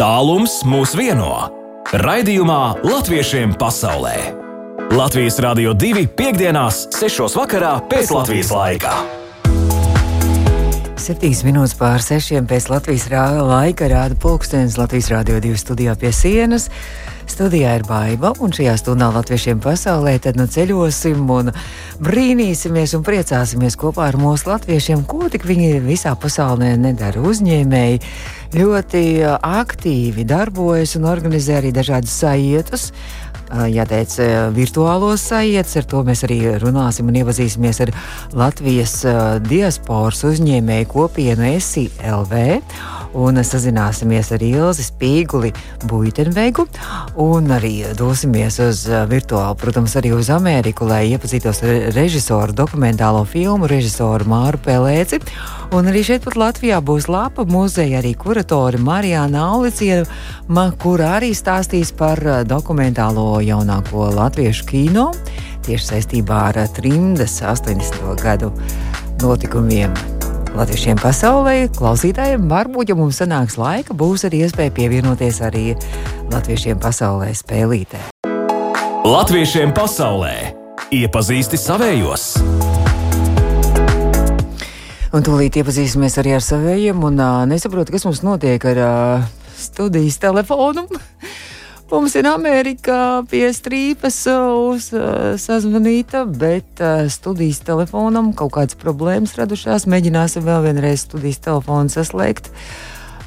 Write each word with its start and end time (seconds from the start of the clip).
Tālums 0.00 0.62
mūs 0.64 0.94
vieno. 0.96 1.28
Raidījumā 1.92 2.80
Latviešiem 2.88 3.50
pasaulē. 3.60 4.14
Latvijas 4.96 5.36
Rādio 5.44 5.74
2.5.6. 5.76 7.26
vakarā 7.36 7.74
pēc 7.90 8.08
Latvijas 8.16 8.48
laika. 8.48 8.94
7 10.96 11.44
minūtes 11.44 11.76
pār 11.76 12.00
6 12.00 12.40
pēc 12.48 12.70
Latvijas 12.72 13.10
laika 13.12 13.90
rāda 13.92 14.16
pulkstenis 14.16 14.80
Latvijas 14.80 15.10
Rādio 15.12 15.36
2 15.36 15.60
studijā 15.60 15.92
pie 16.00 16.14
sienas. 16.16 16.70
Studijā 17.30 17.76
ir 17.78 17.84
baiva, 17.86 18.32
un 18.42 18.50
šajā 18.50 18.72
stundā 18.80 19.06
latviešiem 19.14 19.60
pasaulē 19.62 20.16
tad 20.24 20.38
nu 20.38 20.48
ceļosim 20.50 21.28
un 21.30 21.52
brīnīsimies 22.02 22.96
un 22.98 23.04
priecāsimies 23.06 23.78
kopā 23.78 24.08
ar 24.10 24.18
mūsu 24.18 24.50
latviešiem, 24.50 25.04
ko 25.06 25.28
tik 25.30 25.46
viņi 25.46 25.78
visā 25.84 26.16
pasaulē 26.18 26.72
nedara. 26.80 27.22
Uzņēmēji 27.22 28.02
ļoti 28.58 29.04
aktīvi 29.38 30.26
darbojas 30.26 30.96
un 30.98 31.06
organizē 31.10 31.60
arī 31.60 31.70
dažādus 31.76 32.18
sajietus 32.24 32.90
jāteic, 33.50 34.14
virtuālos 34.54 35.22
sajietas. 35.30 35.76
Ar 35.80 35.86
to 35.90 36.02
mēs 36.06 36.24
arī 36.26 36.40
runāsim 36.62 37.10
un 37.10 37.18
iepazīsimies 37.22 37.82
ar 37.86 37.94
Latvijas 38.34 39.00
diasporas 39.46 40.24
uzņēmēju 40.26 40.90
kopienu 40.90 41.54
SILV. 41.58 42.34
Un 43.18 43.40
sazināsimies 43.42 44.28
ar 44.36 44.42
Ilzi 44.44 44.84
Spīguli 44.86 45.50
Buitenveigu 45.90 46.66
un 47.18 47.50
arī 47.50 47.82
dosimies 47.98 48.60
uz 48.62 48.84
virtuālu, 49.10 49.56
protams, 49.58 49.96
arī 49.98 50.12
uz 50.14 50.30
Ameriku, 50.30 50.86
lai 50.86 51.08
iepazītos 51.10 51.62
ar 51.66 51.90
režisoru, 51.96 52.54
dokumentālo 52.54 53.24
filmu 53.26 53.66
režisoru 53.70 54.28
Māru 54.30 54.60
Pelēci. 54.62 55.18
Un 55.74 55.90
arī 55.90 56.04
šeit 56.06 56.22
pat 56.26 56.38
Latvijā 56.38 56.78
būs 56.82 57.08
lapa 57.10 57.44
muzeja 57.46 57.98
arī 57.98 58.14
kuratori 58.18 58.78
Marijāna 58.78 59.42
Aulicieva, 59.56 60.06
kura 60.78 61.16
arī 61.18 61.32
stāstīs 61.34 61.90
par 61.96 62.22
dokumentālo 62.46 63.40
jaunāko 63.42 64.10
latviešu 64.14 64.70
kino 64.70 65.10
tieši 65.66 65.92
saistībā 65.92 66.46
ar 66.52 66.62
trimdas 66.78 67.40
80. 67.42 68.16
gadu 68.22 68.54
notikumiem. 69.22 70.09
Latviešiem 70.50 70.98
pasaulē, 70.98 71.68
klausītājiem, 71.76 72.48
varbūt, 72.50 72.90
ja 72.90 72.96
mums 72.98 73.20
sanāks 73.20 73.54
laika, 73.60 73.94
būs 73.94 74.24
arī 74.26 74.42
iespēja 74.46 74.72
pievienoties 74.74 75.38
arī 75.46 75.76
Latviešiem 76.32 76.80
pasaulē 76.82 77.30
spēlītē. 77.38 78.00
Latviešiem 79.06 79.70
pasaulē 79.76 80.34
iepazīsti 80.90 81.60
savējos! 81.60 82.26
Un 85.14 85.26
tūlīt 85.26 85.60
iepazīsimies 85.62 86.18
arī 86.22 86.34
ar 86.36 86.42
saviem, 86.42 86.98
un 87.06 87.22
uh, 87.22 87.46
nesaprotu, 87.50 87.94
kas 87.94 88.06
mums 88.06 88.24
notiek 88.26 88.66
ar 88.74 88.82
uh, 88.82 89.30
studijas 89.58 90.18
telefonu. 90.22 90.86
Mums 91.90 92.14
ir 92.14 92.26
Amerikā 92.30 93.24
pie 93.26 93.48
strīpas 93.50 94.20
uz 94.30 94.92
uh, 94.94 95.32
sazvanīta, 95.40 96.22
bet 96.22 96.78
uh, 96.78 97.08
studijas 97.10 97.58
telefonam 97.66 98.30
kaut 98.38 98.54
kādas 98.54 98.78
problēmas 98.78 99.34
radušās. 99.40 99.88
Mēģināsim 99.90 100.46
vēl 100.46 100.68
vienreiz 100.68 101.02
studijas 101.08 101.42
telefonu 101.48 101.90
saslēgt 101.90 102.52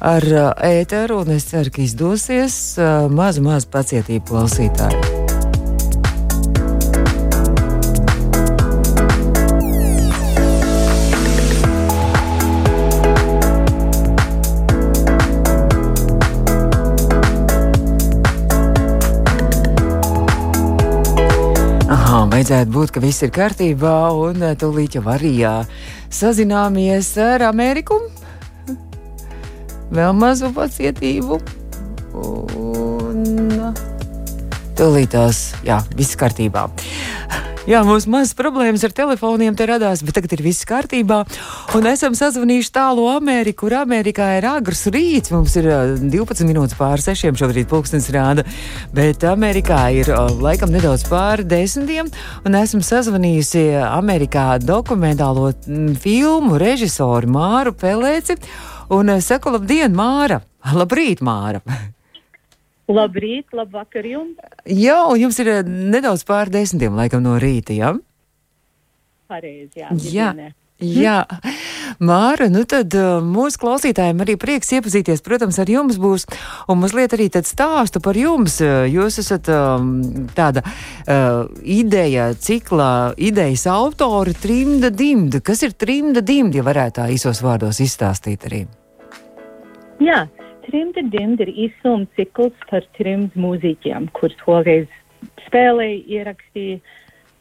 ar 0.00 0.24
uh, 0.32 0.48
ēteru, 0.64 1.20
un 1.26 1.36
es 1.36 1.50
ceru, 1.52 1.74
ka 1.76 1.84
izdosies. 1.84 2.56
Uh, 2.80 3.04
maz, 3.12 3.42
maz 3.44 3.68
pacietību 3.68 4.32
klausītāji. 4.32 5.23
Vajadzētu 22.34 22.72
būt, 22.74 22.90
ka 22.90 23.00
viss 23.04 23.22
ir 23.22 23.30
kārtībā, 23.34 23.94
un 24.18 24.42
tūlīt 24.58 24.96
jau 24.96 25.04
arī 25.12 25.36
sazināmies 26.10 27.12
ar 27.22 27.44
Ameriku. 27.46 28.00
Vēl 29.94 30.16
mazu 30.18 30.50
pacietību. 30.56 31.38
Un 32.18 33.22
tūlīt 34.74 35.14
tās, 35.14 35.46
jā, 35.66 35.78
viss 35.94 36.18
kārtībā. 36.18 36.66
Jā, 37.64 37.78
mums 37.80 38.04
mazas 38.04 38.34
problēmas 38.36 38.82
ar 38.84 38.92
telefoniem 38.92 39.54
te 39.56 39.64
radās, 39.64 40.02
bet 40.04 40.18
tagad 40.18 40.34
ir 40.36 40.42
viss 40.44 40.66
kārtībā. 40.68 41.22
Un 41.78 41.86
esam 41.88 42.12
sazvanījuši 42.12 42.72
tālu 42.76 43.06
Ameriku, 43.08 43.62
kur 43.62 43.76
Amerikā 43.78 44.26
ir 44.36 44.44
agrs 44.50 44.82
rīts. 44.92 45.32
Mums 45.32 45.54
ir 45.56 45.70
12 46.02 46.44
minūtes 46.44 46.76
pāri 46.76 47.00
sešiem 47.00 47.38
šobrīd 47.40 47.70
pulkstenis 47.70 48.10
rāda, 48.12 48.44
bet 48.92 49.24
Amerikā 49.24 49.80
ir 49.96 50.12
laikam 50.44 50.74
nedaudz 50.76 51.06
pāri 51.08 51.48
desmitiem. 51.48 52.12
Un 52.44 52.60
esam 52.60 52.84
sazvanījusi 52.84 53.64
Amerikā 53.86 54.58
dokumentālo 54.60 55.54
filmu 56.04 56.60
režisoru 56.60 57.32
Māru 57.32 57.72
Pelēci. 57.72 58.36
Un 58.92 59.16
saku 59.24 59.56
labdien, 59.56 59.96
Māra! 59.96 60.42
Labrīt, 60.76 61.24
Māra! 61.24 61.64
Labrīt, 62.90 63.48
labvakar 63.56 64.04
jums! 64.04 64.36
Jā, 64.68 64.98
un 65.08 65.22
jums 65.22 65.38
ir 65.40 65.54
nedaudz 65.64 66.26
pār 66.28 66.52
desmitiem 66.52 66.98
laikam 66.98 67.24
no 67.24 67.38
rīta, 67.40 67.72
jā? 67.72 67.94
Pareizi, 69.30 69.80
jā. 69.80 69.94
Jā. 70.12 70.52
Jā, 70.82 71.20
Māra, 72.02 72.48
nu 72.50 72.64
tad 72.66 72.92
uh, 72.98 73.22
mūsu 73.22 73.60
klausītājiem 73.62 74.18
arī 74.24 74.34
prieks 74.40 74.72
iepazīties, 74.74 75.22
protams, 75.24 75.60
ar 75.62 75.70
jums 75.70 76.00
būs, 76.02 76.26
un 76.68 76.80
mazliet 76.82 77.14
arī 77.14 77.28
tad 77.32 77.46
stāstu 77.46 78.02
par 78.02 78.18
jums. 78.18 78.58
Jūs 78.90 79.20
esat 79.22 79.48
um, 79.54 80.26
tāda 80.34 80.64
uh, 80.66 81.46
ideja, 81.62 82.32
cikla, 82.34 83.14
idejas 83.16 83.68
autori, 83.70 84.34
trimda 84.34 84.90
dimda. 84.90 85.40
Kas 85.46 85.62
ir 85.62 85.78
trimda 85.78 86.24
dimda, 86.26 86.58
ja 86.58 86.66
varētu 86.66 86.98
tā 86.98 87.06
īsos 87.14 87.44
vārdos 87.46 87.78
izstāstīt 87.84 88.50
arī? 88.50 88.64
Jā, 90.02 90.24
Trimda 90.64 91.02
dimda 91.12 91.44
ir 91.44 91.52
īsuma 91.68 92.08
cikls 92.16 92.68
par 92.70 92.84
trim 92.96 93.26
mūziķiem, 93.36 94.08
kurus 94.16 94.36
toreiz 94.40 94.86
spēlēja, 95.46 96.00
ierakstīja 96.18 96.78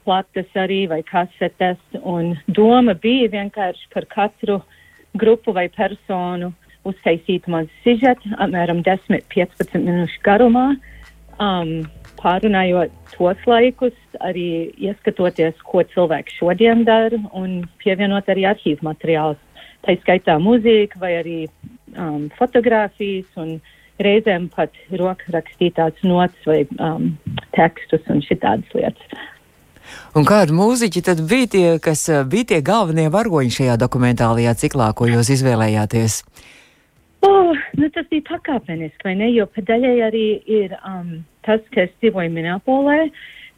plates 0.03 0.57
arī 0.59 0.83
vai 0.91 1.01
kasetes. 1.07 1.79
Un 2.03 2.35
doma 2.47 2.95
bija 2.99 3.31
vienkārši 3.31 3.89
par 3.93 4.07
katru 4.11 4.59
grupu 5.15 5.53
vai 5.55 5.69
personu 5.71 6.51
uztaisīt 6.87 7.47
mazu 7.47 7.71
sižetu, 7.83 8.33
apmēram 8.43 8.83
10-15 8.83 9.79
minūšu 9.79 10.23
garumā. 10.25 10.73
Um, 11.41 11.85
pārunājot 12.19 12.91
tos 13.15 13.39
laikus, 13.49 13.95
arī 14.23 14.71
ieskatoties, 14.89 15.55
ko 15.67 15.83
cilvēki 15.93 16.37
šodien 16.37 16.83
dara, 16.87 17.19
un 17.35 17.63
pievienot 17.83 18.29
arī 18.31 18.45
arhīvu 18.51 18.85
materiālus. 18.85 19.39
Tā 19.83 19.95
skaitā 19.99 20.37
mūzika 20.39 20.99
vai 21.01 21.15
arī 21.19 21.37
um, 21.97 22.27
fotografijas 22.37 23.29
un 23.39 23.57
reizēm 24.03 24.49
pat 24.53 24.73
rokrakstītās 24.89 26.01
nots 26.07 26.49
vai 26.49 26.63
um, 26.79 27.13
tekstus 27.55 28.03
un 28.09 28.23
šitādas 28.25 28.73
lietas. 28.77 29.21
Un 30.17 30.25
kādi 30.25 30.55
mūziķi 30.55 31.03
tad 31.05 31.21
bija 31.29 31.49
tie, 31.55 31.67
kas 31.83 32.05
uh, 32.09 32.23
bija 32.27 32.53
tie 32.53 32.61
galvenie 32.65 33.09
varoņi 33.13 33.53
šajā 33.57 33.77
dokumentālajā 33.81 34.55
ciklā, 34.63 34.91
ko 34.97 35.09
jūs 35.09 35.31
izvēlējāties? 35.37 36.21
Oh, 37.23 37.55
nu 37.79 37.87
tas 37.95 38.07
bija 38.11 38.25
pakāpeniski, 38.33 38.99
vai 39.05 39.15
ne? 39.19 39.29
Jo 39.31 39.47
padaļai 39.55 39.95
arī 40.09 40.27
ir 40.49 40.75
um, 40.81 41.21
tas, 41.47 41.61
ka 41.71 41.85
es 41.85 41.93
dzīvoju 42.01 42.33
Minneapolē, 42.33 42.99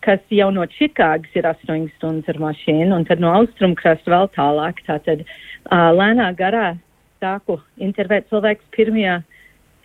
kas 0.06 0.22
jau 0.34 0.52
no 0.54 0.68
Čikāgas 0.70 1.34
ir 1.38 1.48
8 1.50 1.88
stundas 1.96 2.30
ar 2.30 2.42
mašīnu, 2.44 2.92
un 2.94 3.08
tad 3.10 3.24
no 3.24 3.32
austrumkrasta 3.40 4.12
vēl 4.14 4.30
tālāk. 4.38 4.84
Tātad 4.86 5.24
uh, 5.26 5.90
lēnā 5.98 6.30
garā 6.38 6.76
sāku 7.26 7.60
intervēt 7.82 8.30
cilvēkus 8.30 8.70
pirmajā 8.78 9.20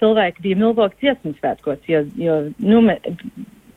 cilvēki 0.00 0.44
bija 0.44 0.60
Milvoka 0.60 0.96
dziesmu 1.00 1.34
svētkos, 1.38 1.81
jo, 1.88 2.04
jo 2.20 2.37
nu, 2.64 2.81
me, 2.84 2.96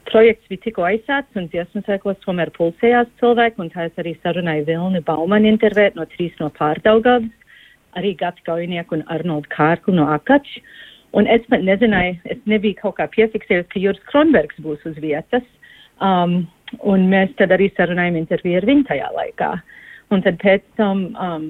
projekts 0.10 0.50
bija 0.52 0.64
tikko 0.66 0.86
aizsācis 0.88 1.40
un 1.40 1.50
dziesmu 1.52 1.84
svētkos 1.84 2.22
tomēr 2.24 2.52
pulsējās 2.56 3.12
cilvēki, 3.22 3.60
un 3.64 3.72
tā 3.74 3.88
es 3.90 4.00
arī 4.02 4.16
sarunāju 4.22 4.68
Vilni 4.70 5.04
Baumani 5.06 5.52
intervēt 5.52 5.98
no 6.00 6.08
trīs 6.16 6.36
no 6.42 6.50
pārdaugavas, 6.58 7.30
arī 8.00 8.16
Gats 8.20 8.44
Kaujinieku 8.48 9.00
un 9.00 9.06
Arnoldu 9.14 9.52
Kārku 9.54 9.94
no 9.96 10.08
Akačs. 10.14 10.56
Un 11.14 11.28
es 11.30 11.44
pat 11.46 11.62
nezināju, 11.62 12.16
es 12.34 12.40
nebiju 12.50 12.80
kaut 12.80 12.96
kā 12.98 13.06
piefiksējis, 13.14 13.68
ka 13.70 13.82
Juris 13.82 14.08
Kronbergs 14.10 14.58
būs 14.66 14.82
uz 14.90 14.96
vietas. 14.98 15.46
Um, 16.02 16.48
un 16.82 17.06
mēs 17.12 17.36
tad 17.38 17.54
arī 17.54 17.68
sarunājam 17.76 18.18
interviju 18.18 18.58
ar 18.58 18.66
viņu 18.66 18.88
tajā 18.88 19.12
laikā. 19.14 19.52
Un 20.10 20.24
tad 20.26 20.40
pēc 20.42 20.66
tam 20.80 21.04
um, 21.14 21.46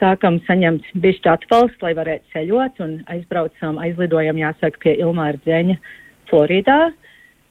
sākam 0.00 0.38
saņemt 0.46 0.86
bišķi 1.02 1.30
atbalstu, 1.32 1.86
lai 1.86 1.94
varētu 1.98 2.32
ceļot, 2.34 2.80
un 2.84 2.94
aizbraucam, 3.12 3.80
aizlidojam, 3.82 4.38
jāsaka, 4.40 4.80
pie 4.82 4.96
Ilmāra 5.00 5.40
Dzeņa 5.44 5.76
Floridā. 6.30 6.78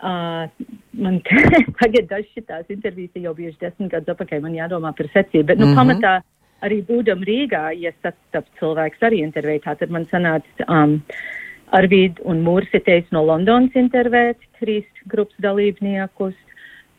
Uh, 0.05 0.49
man 0.99 1.21
tagad 1.79 2.09
dažs 2.09 2.33
šitās 2.35 2.67
intervijas 2.69 3.15
jau 3.15 3.33
bijuši 3.37 3.61
desmit 3.61 3.93
gadus 3.93 4.11
atpakaļ, 4.13 4.41
man 4.43 4.57
jādomā 4.57 4.91
par 4.97 5.07
secību, 5.13 5.47
bet, 5.51 5.61
nu, 5.61 5.69
mm 5.69 5.71
-hmm. 5.71 5.79
pamatā 5.79 6.13
arī 6.65 6.81
būdam 6.85 7.23
Rīgā, 7.25 7.69
ja 7.79 7.91
sastap 8.03 8.45
cilvēks 8.59 9.01
arī 9.05 9.23
intervijā, 9.23 9.75
tad 9.79 9.89
man 9.89 10.05
sanāca 10.11 10.67
um, 10.67 11.01
Arvīd 11.73 12.19
un 12.23 12.43
Mūrsitējs 12.45 13.07
no 13.11 13.23
Londonas 13.25 13.73
intervēt 13.75 14.37
trīs 14.59 14.85
grupas 15.09 15.35
dalībniekus, 15.41 16.35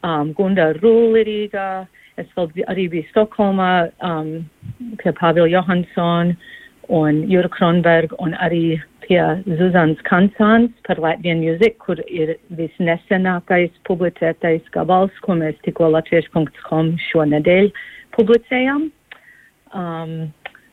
um, 0.02 0.32
Gundar 0.32 0.76
Rūli 0.82 1.22
Rīgā, 1.28 1.86
es 2.20 2.28
vēl 2.36 2.66
arī 2.72 2.88
biju 2.92 3.08
Stokholmā 3.10 3.70
um, 4.04 4.30
pie 5.00 5.12
Pāvila 5.16 5.48
Johansson 5.50 6.34
un 6.92 7.22
Jura 7.30 7.50
Kronberg 7.52 8.14
un 8.22 8.34
arī 8.42 8.78
pie 9.06 9.20
Zuzans 9.58 10.00
Kansāns 10.06 10.72
par 10.86 11.00
Latvian 11.02 11.42
Music, 11.42 11.78
kur 11.82 12.00
ir 12.06 12.36
visnesenākais 12.58 13.74
publicētais 13.88 14.66
gabals, 14.74 15.14
ko 15.22 15.38
mēs 15.38 15.58
tikko 15.66 15.90
latviešu.com 15.94 16.94
šonedēļ 17.10 17.70
publicējām. 18.16 18.88
Um, 19.76 20.18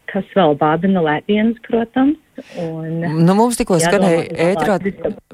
kas 0.09 0.27
vēl 0.37 0.57
bādina 0.61 1.03
Latvijas, 1.03 1.57
protams. 1.67 2.22
Un, 2.57 3.03
nu, 3.25 3.35
mums 3.37 3.57
tikko 3.59 3.77
skanēja 3.81 4.23
ētrā, 4.49 4.77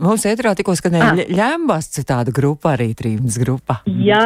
mums 0.04 0.26
ētrā 0.28 0.52
tikko 0.60 0.76
skanēja 0.76 1.10
ah. 1.14 1.22
ļembasts 1.40 2.04
tāda 2.08 2.34
grupa 2.36 2.74
arī, 2.76 2.92
trījums 2.98 3.38
grupa. 3.40 3.80
Jā, 3.88 4.20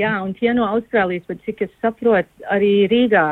jā, 0.00 0.12
un 0.24 0.34
tie 0.36 0.52
no 0.56 0.68
Austrālijas, 0.68 1.24
bet 1.30 1.40
cik 1.46 1.64
es 1.68 1.72
saprotu, 1.80 2.28
arī 2.52 2.72
Rīgā 2.92 3.24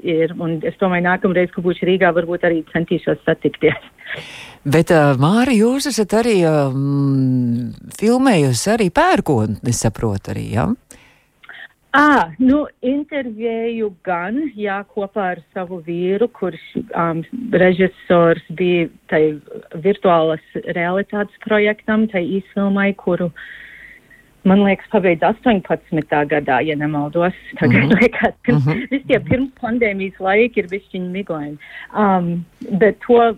ir, 0.00 0.34
un 0.42 0.58
es 0.66 0.78
domāju, 0.82 1.06
nākamreiz, 1.06 1.52
kad 1.54 1.66
būšu 1.66 1.86
Rīgā, 1.86 2.10
varbūt 2.16 2.46
arī 2.50 2.64
centīšos 2.72 3.22
satikties. 3.26 3.90
Bet, 4.66 4.90
uh, 4.90 5.14
Māri, 5.20 5.60
jūs 5.62 5.86
esat 5.88 6.18
arī 6.18 6.40
um, 6.48 7.70
filmējusi 7.96 8.72
arī 8.74 8.90
pērkonu, 8.94 9.62
es 9.70 9.86
saprotu 9.86 10.34
arī, 10.34 10.50
jā? 10.56 10.66
Ja? 10.66 10.89
À, 11.90 12.30
nu, 12.38 12.64
intervēju 12.86 13.88
gan, 14.06 14.36
jā, 14.54 14.76
kopā 14.94 15.24
ar 15.34 15.40
savu 15.50 15.80
vīru, 15.82 16.28
kurš 16.30 16.62
um, 16.94 17.24
režisors 17.50 18.44
bija 18.54 18.86
tai 19.10 19.22
virtuālas 19.82 20.44
realitātes 20.76 21.40
projektam, 21.42 22.06
tai 22.12 22.22
īsfilmai, 22.36 22.92
kuru, 23.00 23.32
man 24.46 24.62
liekas, 24.62 24.86
pabeidz 24.92 25.26
18. 25.26 26.22
gadā, 26.30 26.60
ja 26.62 26.76
nemaldos. 26.78 27.34
Tagad, 27.58 27.82
mm 27.82 27.90
-hmm. 27.90 28.00
liekas, 28.00 28.34
pirms, 28.46 28.66
mm 28.66 28.72
-hmm. 28.72 28.90
visi 28.90 29.06
tie 29.08 29.20
pirms 29.20 29.50
pandēmijas 29.60 30.20
laiki 30.20 30.60
ir 30.60 30.66
bišķiņi 30.70 31.10
miglaini. 31.10 31.58
Um, 31.90 32.44
bet 32.78 33.00
to 33.06 33.34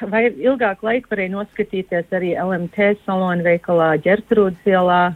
vai 0.00 0.30
ilgāk 0.30 0.82
laika 0.82 1.08
varēja 1.10 1.30
noskatīties 1.30 2.08
arī 2.10 2.32
LMT 2.40 2.96
salonu 3.04 3.42
veikalā 3.42 3.98
Ģertrūdas 4.00 4.64
ielā. 4.64 5.14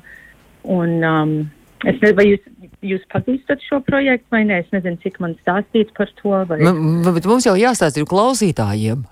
Un, 0.62 1.04
um, 1.04 1.50
Es 1.80 1.96
nezinu, 1.96 2.16
vai 2.18 2.26
jūs, 2.28 2.42
jūs 2.84 3.04
pazīstat 3.12 3.62
šo 3.64 3.78
projektu 3.86 4.26
vai 4.34 4.42
nē, 4.48 4.58
es 4.64 4.68
nezinu, 4.74 4.98
cik 5.00 5.16
man 5.22 5.32
stāstīt 5.40 5.88
par 5.96 6.10
to. 6.18 6.34
Vai... 6.50 6.58
M 6.60 7.06
bet 7.06 7.28
mums 7.28 7.46
jau 7.48 7.56
jāstāst 7.56 7.96
ir 7.96 8.08
klausītājiem. 8.10 9.06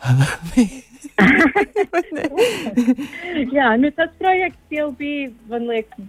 Jā, 3.56 3.72
nu 3.80 3.90
tas 3.96 4.10
projekts 4.20 4.74
jau 4.74 4.88
bija, 4.98 5.30
man 5.50 5.68
liekas, 5.70 6.08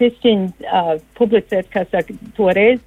dišķiņ 0.00 0.46
uh, 0.66 0.94
publicēts, 1.18 1.70
kā 1.72 1.84
saka, 1.92 2.16
toreiz. 2.38 2.80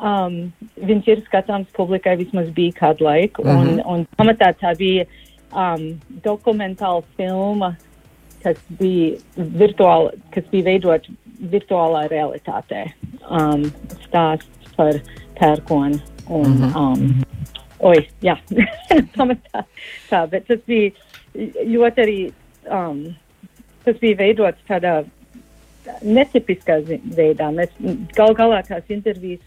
Um, 0.00 0.52
viņš 0.80 1.08
ir 1.12 1.22
skatāms 1.26 1.68
publikai 1.76 2.16
vismaz 2.16 2.48
bija 2.56 2.72
kādu 2.78 3.04
laiku, 3.04 3.44
mm 3.44 3.50
-hmm. 3.50 3.80
un, 3.84 4.00
un 4.00 4.06
pamatā 4.16 4.48
tā 4.56 4.72
bija 4.78 5.04
um, 5.52 6.00
dokumentāla 6.24 7.02
filma, 7.16 7.74
kas 8.42 8.56
bija 8.80 9.18
virtuāli, 9.36 10.16
kas 10.32 10.44
bija 10.50 10.64
veidot 10.64 11.06
virtuālā 11.40 12.06
realitātē. 12.10 12.86
Um, 13.30 13.70
stāsts 14.06 14.74
par 14.76 15.00
pērkonu 15.38 16.00
un, 16.28 16.50
mm 16.50 16.64
-hmm. 16.64 16.76
um, 16.76 17.24
oi, 17.78 18.08
jā, 18.22 18.36
pamatā 19.16 19.64
tā, 20.10 20.26
bet 20.30 20.46
tas 20.46 20.60
bija 20.66 20.90
ļoti 21.64 22.02
arī, 22.04 22.32
um, 22.70 23.14
tas 23.84 23.96
bija 24.00 24.16
veidots 24.16 24.68
tādā 24.68 25.04
netipiskā 26.02 26.80
veidā. 27.16 27.50
Mēs 27.50 27.72
gal 28.16 28.34
galā 28.34 28.62
tās 28.66 28.84
intervijas 28.88 29.40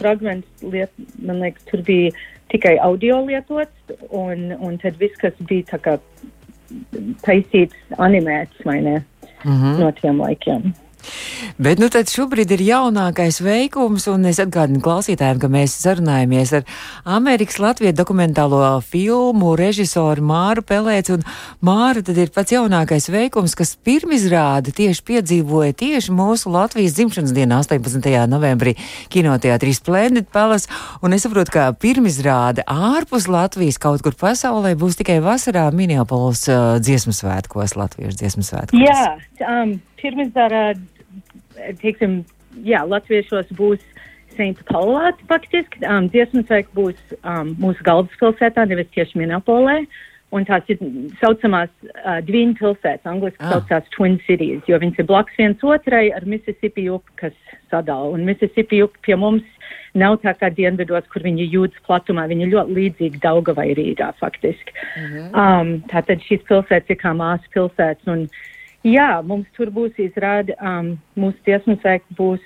fragments, 0.00 0.48
liet, 0.62 0.90
man 1.22 1.40
liekas, 1.40 1.64
tur 1.70 1.82
bija 1.82 2.10
tikai 2.50 2.78
audio 2.82 3.20
lietots, 3.26 3.94
un, 4.10 4.52
un 4.58 4.78
tad 4.78 4.98
viss, 4.98 5.16
kas 5.20 5.34
bija 5.38 5.76
tā 5.76 5.78
kā 5.78 5.98
taisīts, 7.26 7.76
animēts, 7.98 8.64
vai 8.64 8.80
ne, 8.80 9.02
mm 9.44 9.56
-hmm. 9.56 9.78
no 9.78 9.92
tiem 9.92 10.20
laikiem. 10.20 10.74
Bet 11.60 11.80
nu 11.80 11.88
šobrīd 11.90 12.52
ir 12.54 12.62
jaunākais 12.64 13.40
veikums, 13.44 14.06
un 14.12 14.24
es 14.30 14.40
atgādinu 14.42 14.80
klausītājiem, 14.84 15.40
ka 15.42 15.50
mēs 15.52 15.74
sarunājamies 15.82 16.52
ar 16.56 16.64
Amerikas 17.04 17.58
Latvijas 17.60 17.96
dokumentālo 17.98 18.62
filmu 18.86 19.54
režisoru 19.58 20.24
Māru 20.24 20.64
Pelēci, 20.66 21.18
Māra 21.64 22.02
tad 22.04 22.18
ir 22.20 22.32
pats 22.34 22.54
jaunākais 22.54 23.10
veikums, 23.12 23.56
kas 23.58 23.74
pirmizrādi 23.76 24.72
tieši 24.76 25.04
piedzīvoja 25.10 25.76
tieši 25.76 26.14
mūsu 26.16 26.52
Latvijas 26.54 26.96
dzimšanas 26.96 27.34
dienā 27.36 27.60
18. 27.64 28.08
novembrī 28.30 28.76
kinoteātrī 29.12 29.74
Splendid 29.76 30.30
Palace, 30.32 30.70
un 31.04 31.16
es 31.16 31.26
saprotu, 31.26 31.54
ka 31.56 31.68
pirmizrāde 31.76 32.64
ārpus 32.70 33.28
Latvijas 33.30 33.80
kaut 33.82 34.04
kur 34.06 34.16
pasaulē 34.16 34.74
būs 34.80 35.00
tikai 35.00 35.20
vasarā 35.24 35.68
Minneapolis 35.74 36.46
uh, 36.48 36.78
dziesmu 36.82 37.14
svētkos, 37.16 37.76
Latviešu 37.78 38.20
dziesmu 38.22 38.46
svētkos. 38.46 38.80
Jā, 38.80 39.16
um, 39.44 39.78
pirmizrāde 40.00 40.78
teiksim, 41.80 42.20
jā, 42.66 42.82
latviešos 42.88 43.50
būs 43.58 43.82
Seinta 44.36 44.64
Paulā 44.68 45.12
faktiski. 45.28 45.82
Um, 45.84 46.08
dziesmas 46.12 46.48
veik 46.50 46.70
būs 46.76 46.98
um, 47.20 47.54
mūsu 47.60 47.84
galvaspilsētā, 47.86 48.66
nevis 48.70 48.90
tieši 48.94 49.20
Minapolē. 49.20 49.82
Un 50.30 50.44
tās 50.46 50.68
ir 50.70 50.78
saucamās 51.18 51.70
uh, 51.88 52.20
diviņu 52.22 52.54
pilsētas, 52.60 53.06
angliski 53.10 53.42
ah. 53.42 53.56
saucās 53.56 53.88
Twin 53.96 54.20
Cities, 54.28 54.62
jo 54.70 54.78
viņas 54.78 55.00
ir 55.02 55.08
blakus 55.08 55.40
viens 55.40 55.64
otrai 55.66 56.04
ar 56.14 56.22
Mississippi 56.30 56.86
upi, 56.94 57.16
kas 57.18 57.56
sadala. 57.72 58.12
Un 58.14 58.22
Mississippi 58.28 58.78
upi 58.84 59.02
pie 59.08 59.18
mums 59.18 59.42
nav 59.98 60.20
tā 60.22 60.36
kā 60.38 60.52
dienvidos, 60.54 61.08
kur 61.10 61.26
viņi 61.26 61.48
jūtas 61.50 61.82
platumā, 61.88 62.28
viņi 62.30 62.46
ļoti 62.52 62.76
līdzīgi 62.76 63.22
Daugavai 63.24 63.72
Rīgā 63.74 64.12
faktiski. 64.22 64.70
Mm 64.70 65.10
-hmm. 65.10 65.34
um, 65.34 65.74
tātad 65.90 66.22
šīs 66.28 66.46
pilsētas 66.46 66.94
ir 66.94 67.00
kā 67.02 67.10
māsu 67.10 67.50
pilsētas. 67.50 68.06
Un, 68.06 68.28
uh, 68.30 68.46
Jā, 68.86 69.20
mums 69.20 69.48
tur 69.56 69.68
būs 69.74 69.96
izrāde, 70.00 70.54
um, 70.56 70.94
mūsu 71.20 71.36
dziesmas 71.44 71.82
veik 71.84 72.04
būs, 72.16 72.40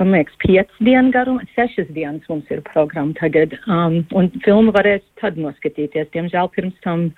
man 0.00 0.16
liekas, 0.16 0.34
piecas 0.42 0.80
dienas 0.82 1.14
garuma, 1.14 1.46
sešas 1.54 1.92
dienas 1.94 2.26
mums 2.28 2.50
ir 2.50 2.64
programma 2.66 3.14
tagad, 3.20 3.54
um, 3.70 4.00
un 4.18 4.32
filmu 4.42 4.74
varēs 4.74 5.04
tad 5.22 5.38
noskatīties. 5.38 6.10
Diemžēl 6.10 6.50
pirms 6.56 6.74
tam 6.82 7.12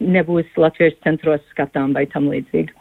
nebūs 0.00 0.50
Latvijas 0.60 0.98
centros 1.06 1.40
skatām 1.54 1.96
vai 1.96 2.04
tam 2.12 2.28
līdzīgi. 2.28 2.76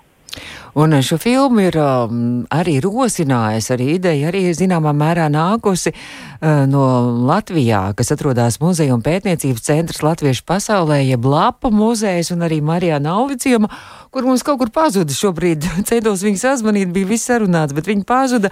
Un 0.76 0.92
šo 1.00 1.16
filmu 1.16 1.62
ir 1.64 1.78
um, 1.80 2.44
arī 2.52 2.82
rosinājis, 2.84 3.70
arī 3.72 3.94
ideja 3.96 4.28
arī 4.28 4.50
zināmā 4.52 4.92
mērā 4.92 5.30
nākusi 5.32 5.94
uh, 5.96 6.66
no 6.68 6.84
Latvijā, 7.30 7.94
kas 7.96 8.12
atrodas 8.12 8.60
muzeja 8.60 8.98
un 8.98 9.04
pētniecības 9.06 9.64
centrs 9.64 10.04
Latviešu 10.04 10.44
pasaulē, 10.44 11.00
jeb 11.08 11.24
Lapa 11.24 11.72
muzejs 11.72 12.34
un 12.36 12.44
arī 12.44 12.60
Marijā 12.60 13.00
Nauviciema, 13.00 13.72
kur 14.16 14.24
mums 14.24 14.46
kaut 14.48 14.62
kur 14.62 14.72
pazuda 14.72 15.12
šobrīd. 15.12 15.66
Centos 15.90 16.24
viņu 16.24 16.40
sazvanīt, 16.40 16.94
bija 16.96 17.10
viss 17.10 17.28
sarunāts, 17.28 17.76
bet 17.76 17.90
viņi 17.90 18.06
pazuda. 18.08 18.52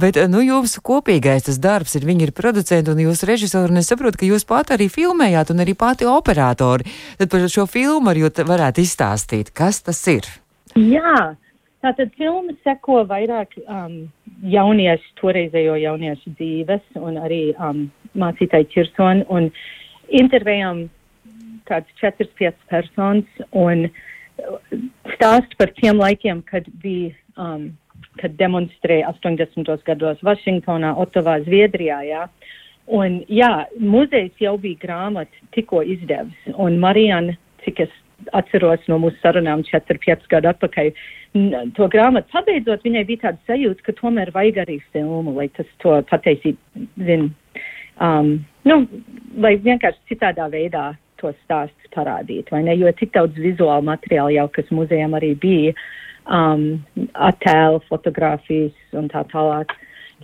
Bet, 0.00 0.16
nu, 0.32 0.40
jūsu 0.40 0.80
kopīgais 0.84 1.44
tas 1.50 1.60
darbs 1.60 1.98
ir, 1.98 2.06
viņi 2.08 2.30
ir 2.30 2.34
producenti 2.36 2.92
un 2.92 3.02
jūs 3.04 3.24
režisori, 3.28 3.74
un 3.74 3.82
es 3.82 3.90
saprotu, 3.92 4.22
ka 4.22 4.28
jūs 4.30 4.48
pat 4.48 4.72
arī 4.74 4.88
filmējāt 4.92 5.52
un 5.52 5.60
arī 5.64 5.76
pati 5.76 6.08
operatori. 6.08 6.88
Tad 7.20 7.32
par 7.34 7.44
šo 7.52 7.68
filmu 7.70 8.14
arī 8.14 8.24
varētu 8.24 8.84
izstāstīt, 8.84 9.52
kas 9.52 9.82
tas 9.84 10.00
ir. 10.08 10.28
Jā, 10.80 11.34
tātad 11.84 12.10
filma 12.16 12.56
seko 12.64 13.04
vairāk 13.10 13.52
um, 13.68 14.06
jauniešu, 14.42 15.12
toreizējo 15.20 15.76
jauniešu 15.84 16.32
dzīves 16.38 16.98
un 16.98 17.20
arī 17.20 17.44
um, 17.60 17.86
mācītāju 18.18 18.72
ķirsoni 18.72 19.28
un 19.28 19.52
intervējām 20.08 20.86
kāds 21.68 22.00
4-5 22.00 22.56
personas 22.72 23.46
un 23.52 23.86
stāst 25.14 25.56
par 25.58 25.72
tiem 25.78 26.00
laikiem, 26.02 26.42
kad 26.48 26.66
bija, 26.82 27.12
um, 27.40 27.70
kad 28.20 28.36
demonstrēja 28.40 29.12
80. 29.14 29.70
gados 29.86 30.22
Vašingtonā, 30.26 30.94
Otavā, 31.00 31.40
Zviedrijā, 31.46 32.02
jā. 32.08 32.28
Un 32.86 33.22
jā, 33.32 33.64
muzejs 33.80 34.34
jau 34.42 34.58
bija 34.60 34.82
grāmatu 34.82 35.46
tikko 35.56 35.80
izdevis 35.88 36.56
un 36.60 36.76
Marijana, 36.82 37.38
cik 37.64 37.86
es 37.86 37.92
atceros 38.36 38.84
no 38.88 38.98
mūsu 39.00 39.16
sarunām 39.22 39.64
4-5 39.68 40.28
gadu 40.30 40.50
atpakaļ. 40.52 40.90
To 41.76 41.88
grāmatu 41.90 42.30
pabeidzot, 42.32 42.84
viņai 42.86 43.04
bija 43.08 43.22
tāda 43.24 43.48
sajūta, 43.48 43.86
ka 43.86 43.96
tomēr 43.98 44.30
vajag 44.34 44.60
arī 44.64 44.78
filmu, 44.94 45.34
lai 45.34 45.48
tas 45.56 45.70
to 45.82 45.96
pateicību, 46.10 46.84
zin, 47.08 47.30
um, 48.04 48.36
nu, 48.68 48.76
lai 49.42 49.56
vienkārši 49.64 50.12
citādā 50.12 50.46
veidā 50.52 50.92
to 51.24 51.32
stāstu 51.42 51.92
parādītu, 51.96 52.54
vai 52.54 52.62
ne, 52.68 52.76
jo 52.78 52.92
tik 52.98 53.14
daudz 53.16 53.38
vizuālu 53.40 53.88
materiālu 53.88 54.36
jau, 54.36 54.48
kas 54.52 54.70
muzejam 54.74 55.16
arī 55.16 55.32
bija, 55.40 55.74
um, 56.28 56.66
attēlu, 57.14 57.80
fotografijas 57.88 58.96
un 58.96 59.08
tā 59.12 59.24
tālāk. 59.32 59.74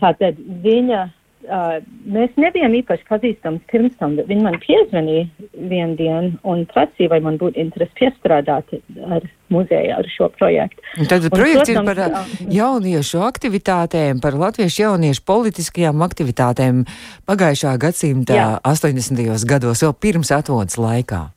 Tātad 0.01 0.39
viņa 0.65 1.07
uh, 1.47 1.79
mēs 2.11 2.33
nebijām 2.41 2.75
īpaši 2.81 3.07
pazīstams 3.09 3.65
pirms 3.71 3.97
tam, 4.01 4.17
bet 4.19 4.29
viņi 4.31 4.45
man 4.45 4.59
piezvanīja 4.63 5.27
vienu 5.71 5.97
dienu 5.99 6.33
un 6.53 6.65
prasīja, 6.71 7.11
vai 7.13 7.21
man 7.25 7.39
būtu 7.41 7.61
interesi 7.61 7.97
piestrādāt 7.99 8.75
ar 9.07 9.27
muzeju 9.53 9.97
ar 9.97 10.09
šo 10.13 10.31
projektu. 10.37 10.85
Un 11.01 11.11
tad 11.11 11.27
un, 11.27 11.35
projekts 11.35 11.73
protams, 11.73 11.91
ir 11.91 12.01
par 12.01 12.55
jauniešu 12.59 13.25
aktivitātēm, 13.27 14.23
par 14.23 14.39
latviešu 14.39 14.85
jauniešu 14.85 15.27
politiskajām 15.29 16.07
aktivitātēm 16.07 16.85
pagājušā 17.31 17.77
gadsimta 17.83 18.39
jā. 18.39 18.49
80. 18.65 19.45
gados, 19.51 19.85
vēl 19.85 19.95
pirms 20.01 20.33
atvodas 20.35 20.81
laikā. 20.81 21.29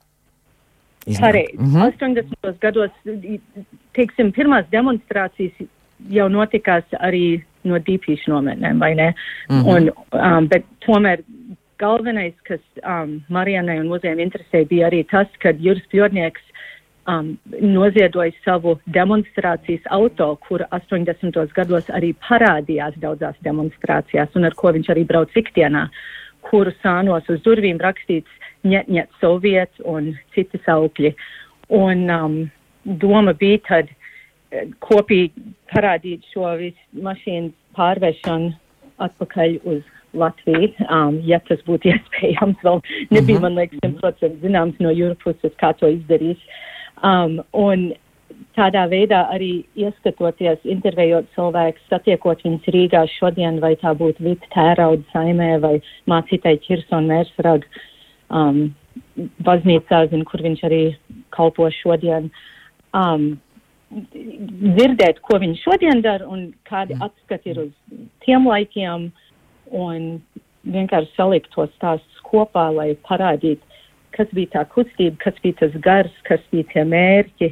Pareizi. 1.19 1.57
Mm 1.57 1.73
-hmm. 1.73 1.91
80. 1.99 2.59
gados, 2.61 2.91
teiksim, 3.93 4.31
pirmās 4.31 4.65
demonstrācijas 4.71 5.51
jau 6.09 6.29
notikās 6.29 6.83
arī 6.99 7.43
no 7.63 7.79
dīpīšu 7.79 8.31
nometnēm, 8.31 8.79
vai 8.79 8.93
ne? 8.95 9.13
Mm 9.49 9.61
-hmm. 9.61 9.69
un, 9.75 9.91
um, 10.19 10.47
bet 10.47 10.65
tomēr 10.85 11.23
galvenais, 11.79 12.33
kas 12.47 12.59
um, 12.83 13.21
Marijanai 13.29 13.79
un 13.79 13.87
muzejiem 13.87 14.19
interesēja, 14.19 14.67
bija 14.67 14.87
arī 14.87 15.03
tas, 15.09 15.27
ka 15.39 15.53
Juris 15.59 15.85
Pļodnieks 15.91 16.41
um, 17.07 17.37
noziedoja 17.61 18.31
savu 18.43 18.77
demonstrācijas 18.85 19.81
auto, 19.89 20.35
kur 20.47 20.65
80. 20.71 21.53
gados 21.53 21.89
arī 21.89 22.13
parādījās 22.29 22.99
daudzās 23.03 23.35
demonstrācijās, 23.41 24.35
un 24.35 24.45
ar 24.45 24.53
ko 24.53 24.71
viņš 24.75 24.89
arī 24.89 25.05
brauc 25.05 25.31
ikdienā, 25.35 25.87
kuru 26.41 26.71
sānos 26.83 27.29
uz 27.29 27.41
durvīm 27.41 27.79
rakstīts 27.81 28.29
ņet, 28.63 28.87
ņet 28.87 29.09
soviets 29.21 29.83
un 29.85 30.13
citi 30.35 30.59
saukļi. 30.65 31.13
Un 31.73 32.09
um, 32.11 32.39
doma 32.83 33.33
bija 33.33 33.59
tad 33.67 33.91
kopīgi 34.83 35.53
parādīt 35.73 36.25
šo 36.33 36.53
visu 36.59 37.03
mašīnu 37.05 37.51
pārvešanu 37.77 38.53
atpakaļ 39.03 39.57
uz 39.63 39.81
Latviju, 40.13 40.69
um, 40.93 41.17
ja 41.25 41.39
tas 41.47 41.61
būtu 41.65 41.89
iespējams. 41.93 42.61
Vēl 42.61 42.81
nebija, 43.09 43.21
mm 43.23 43.27
-hmm. 43.37 43.41
man 43.41 43.55
liekas, 43.57 43.79
simtprocentīgi 43.81 44.45
zināms 44.45 44.79
no 44.79 44.93
jūras 44.93 45.17
puses, 45.23 45.55
kā 45.61 45.73
to 45.79 45.89
izdarīs. 45.89 46.41
Um, 47.03 47.39
un 47.51 47.93
tādā 48.57 48.83
veidā 48.89 49.23
arī 49.33 49.65
ieskatoties, 49.75 50.61
intervējot 50.63 51.25
cilvēkus, 51.35 51.89
satiekot 51.89 52.43
viņus 52.45 52.69
Rīgā 52.75 53.03
šodien, 53.17 53.59
vai 53.59 53.73
tā 53.81 53.95
būtu 53.97 54.23
Vita 54.23 54.47
Tērauda 54.53 55.03
saimē 55.13 55.57
vai 55.59 55.81
mācītai 56.09 56.59
Kirsona 56.61 57.07
Mērsraga 57.07 57.65
um, 58.29 58.75
baznīcā, 59.41 60.07
zin, 60.11 60.25
kur 60.29 60.41
viņš 60.45 60.63
arī 60.69 60.83
kalpo 61.33 61.69
šodien. 61.81 62.29
Um, 62.93 63.39
dzirdēt, 63.93 65.19
ko 65.25 65.39
viņi 65.41 65.59
šodien 65.61 66.01
dara 66.05 66.27
un 66.29 66.47
kādi 66.69 66.95
mm. 66.95 67.05
atskati 67.05 67.53
ir 67.53 67.61
uz 67.65 67.99
tiem 68.25 68.47
laikiem 68.49 69.09
un 69.73 70.07
vienkārši 70.63 71.13
salikt 71.17 71.51
tos 71.53 71.71
stāstus 71.77 72.23
kopā, 72.25 72.69
lai 72.73 72.93
parādītu, 73.07 73.61
kas 74.15 74.29
bija 74.33 74.53
tā 74.57 74.63
kustība, 74.71 75.17
kas 75.25 75.37
bija 75.43 75.59
tas 75.63 75.77
gars, 75.83 76.15
kas 76.27 76.41
bija 76.53 76.69
tie 76.71 76.85
mērķi, 76.87 77.51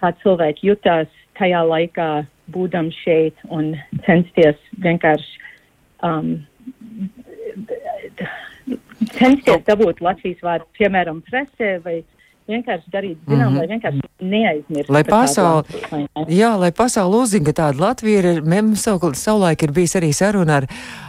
kā 0.00 0.12
cilvēki 0.22 0.70
jutās 0.70 1.10
tajā 1.38 1.62
laikā, 1.66 2.10
būdam 2.52 2.90
šeit 3.02 3.38
un 3.54 3.72
censties 4.06 4.58
vienkārši 4.82 5.38
um, 6.04 6.34
censties 9.16 9.62
dabūt 9.66 10.02
Latvijas 10.04 10.42
vārdu, 10.44 10.68
piemēram, 10.78 11.22
presē 11.28 11.76
vai 11.84 12.00
vienkārši 12.48 12.90
darīt 12.92 13.18
zinām, 13.28 13.52
mm 13.52 13.56
-hmm. 13.56 13.58
lai 13.58 13.66
vienkārši 13.68 14.00
neaizmirst. 14.20 14.90
Lai 14.90 15.04
pasauli, 15.04 15.64
jā, 16.28 16.52
lai 16.58 16.72
pasauli 16.72 17.16
uzzina, 17.16 17.44
ka 17.44 17.52
tāda 17.62 17.80
Latvija 17.80 18.18
ir, 18.18 18.42
mums 18.42 18.88
savulaik 19.14 19.62
ir 19.62 19.72
bijis 19.72 19.96
arī 19.96 20.12
saruna 20.12 20.56
ar, 20.56 20.66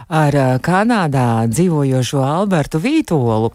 ar 0.08 0.34
Kanādā 0.58 1.46
dzīvojošo 1.48 2.22
Albertu 2.22 2.78
Vītolu 2.78 3.52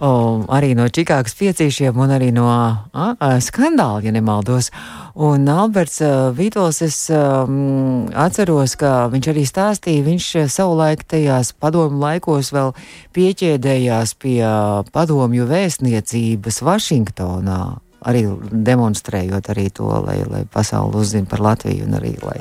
o, 0.00 0.10
arī 0.54 0.74
no 0.78 0.86
Čikāgas 0.92 1.34
piecīšiem 1.38 1.96
un 1.98 2.12
arī 2.14 2.30
no 2.34 2.46
a, 2.50 2.78
a, 2.92 3.30
skandāla, 3.42 4.02
ja 4.06 4.12
nemaldos. 4.14 4.70
Un 5.18 5.48
Alberts 5.50 5.98
uh, 6.04 6.30
Vītols, 6.34 6.80
es 6.86 6.98
um, 7.10 8.06
atceros, 8.14 8.76
ka 8.78 9.08
viņš 9.10 9.30
arī 9.32 9.44
stāstīja, 9.48 10.06
viņš 10.06 10.28
savulaik 10.54 11.02
tajās 11.10 11.50
padomu 11.58 11.98
laikos 12.04 12.52
vēl 12.54 12.72
pieķēdējās 13.18 14.14
pie 14.22 14.38
uh, 14.46 14.86
padomju 14.94 15.48
vēstniecības 15.50 16.62
Vašingtonā. 16.68 17.60
Arī 18.08 18.22
demonstrējot 18.54 19.50
arī 19.50 19.68
to, 19.74 19.90
lai, 20.06 20.20
lai 20.30 20.44
pasauli 20.46 21.02
uzzina 21.02 21.26
par 21.26 21.42
Latviju 21.42 21.88
un 21.88 21.98
arī 21.98 22.14
lai, 22.22 22.40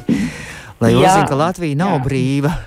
lai 0.77 0.93
uzzina, 0.93 1.25
ka 1.25 1.39
Latvija 1.39 1.81
nav 1.81 1.97
jā. 1.97 2.03
brīva. 2.05 2.57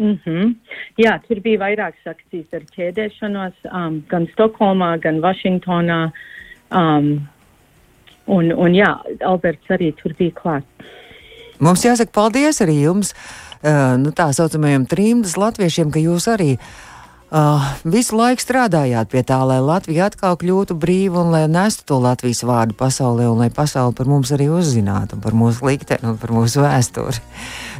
Mm 0.00 0.18
-hmm. 0.24 0.54
Jā, 0.96 1.18
tur 1.28 1.40
bija 1.40 1.58
vairākas 1.60 2.06
akcijas 2.06 2.46
ar 2.52 2.62
ķēdēšanos, 2.76 3.52
um, 3.68 4.02
gan 4.08 4.26
Stokholmā, 4.32 4.98
gan 5.00 5.20
Vašingtonā. 5.20 6.10
Um, 6.72 7.28
un, 8.26 8.52
un 8.52 8.72
jā, 8.72 8.96
Alberts 9.20 9.68
arī 9.68 9.92
tur 10.02 10.14
bija 10.18 10.30
klāt. 10.30 10.62
Mums 11.58 11.84
jāsaka 11.84 12.10
paldies 12.12 12.60
arī 12.60 12.80
jums, 12.82 13.12
uh, 13.12 13.98
nu, 14.00 14.10
tā 14.10 14.32
saucamajiem 14.32 14.86
trimdas 14.86 15.36
latviešiem, 15.36 15.90
ka 15.90 15.98
jūs 15.98 16.28
arī 16.32 16.52
uh, 16.52 16.89
Uh, 17.30 17.62
visu 17.86 18.16
laiku 18.18 18.42
strādājāt 18.42 19.12
pie 19.12 19.20
tā, 19.22 19.36
lai 19.46 19.60
Latvija 19.62 20.08
atkal 20.10 20.34
kļūtu 20.34 20.74
brīva 20.74 21.20
un 21.22 21.28
lai 21.30 21.44
nestu 21.46 21.84
to 21.86 22.00
Latvijas 22.02 22.40
vārdu 22.42 22.74
pasaulē, 22.74 23.28
un 23.30 23.38
lai 23.38 23.46
pasauli 23.54 23.94
par 23.94 24.08
mums 24.10 24.32
arī 24.34 24.48
uzzinātu, 24.50 25.14
par 25.22 25.36
mūsu 25.38 25.62
likteni 25.68 26.08
un 26.10 26.16
par 26.18 26.32
mūsu 26.34 26.64
vēsturi. 26.64 27.20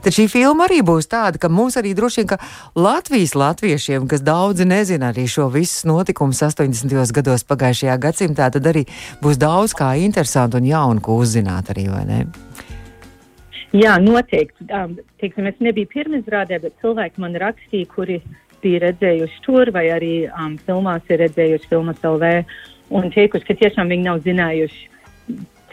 Tad 0.05 0.15
šī 0.15 0.29
filma 0.31 0.69
arī 0.69 0.85
būs 0.87 1.11
tāda, 1.11 1.41
ka 1.43 1.51
mums 1.51 1.75
arī 1.81 1.97
droši 1.99 2.23
vien, 2.23 2.29
ka 2.31 2.39
Latvijas 2.79 3.35
latviešiem, 3.35 4.07
kas 4.13 4.23
daudzi 4.23 4.69
nezina 4.71 5.09
arī 5.11 5.25
šo 5.27 5.49
visus 5.51 5.83
notikumus 5.83 6.45
80. 6.47 6.95
gados 7.17 7.43
pagājušajā 7.51 7.97
gadsimtā, 8.05 8.53
tad 8.55 8.69
arī 8.71 8.85
būs 9.19 9.41
daudz 9.43 9.75
kā 9.75 9.97
interesanti 9.99 10.61
un 10.61 10.69
jaunu, 10.71 11.03
ko 11.03 11.17
uzzināt 11.25 11.73
arī, 11.75 11.89
vai 11.91 12.05
ne? 12.07 12.21
Jā, 13.75 13.99
noteikti. 13.99 14.69
Um, 14.71 14.95
teiksim, 15.19 15.51
es 15.51 15.59
nebiju 15.59 15.91
pirmizrādē, 15.91 16.61
bet 16.63 16.79
cilvēki 16.83 17.23
man 17.23 17.35
rakstīja, 17.39 17.91
kuri 17.91 18.21
bija 18.63 18.85
redzējuši 18.87 19.43
tur, 19.47 19.71
vai 19.75 19.87
arī 19.95 20.15
um, 20.29 20.57
filmās 20.67 21.03
ir 21.11 21.23
redzējuši 21.25 21.71
filmas 21.71 22.05
LV 22.05 22.31
un 22.97 23.11
teikuši, 23.15 23.47
ka 23.47 23.59
tiešām 23.65 23.91
viņi 23.93 24.07
nav 24.07 24.23
zinājuši, 24.27 24.87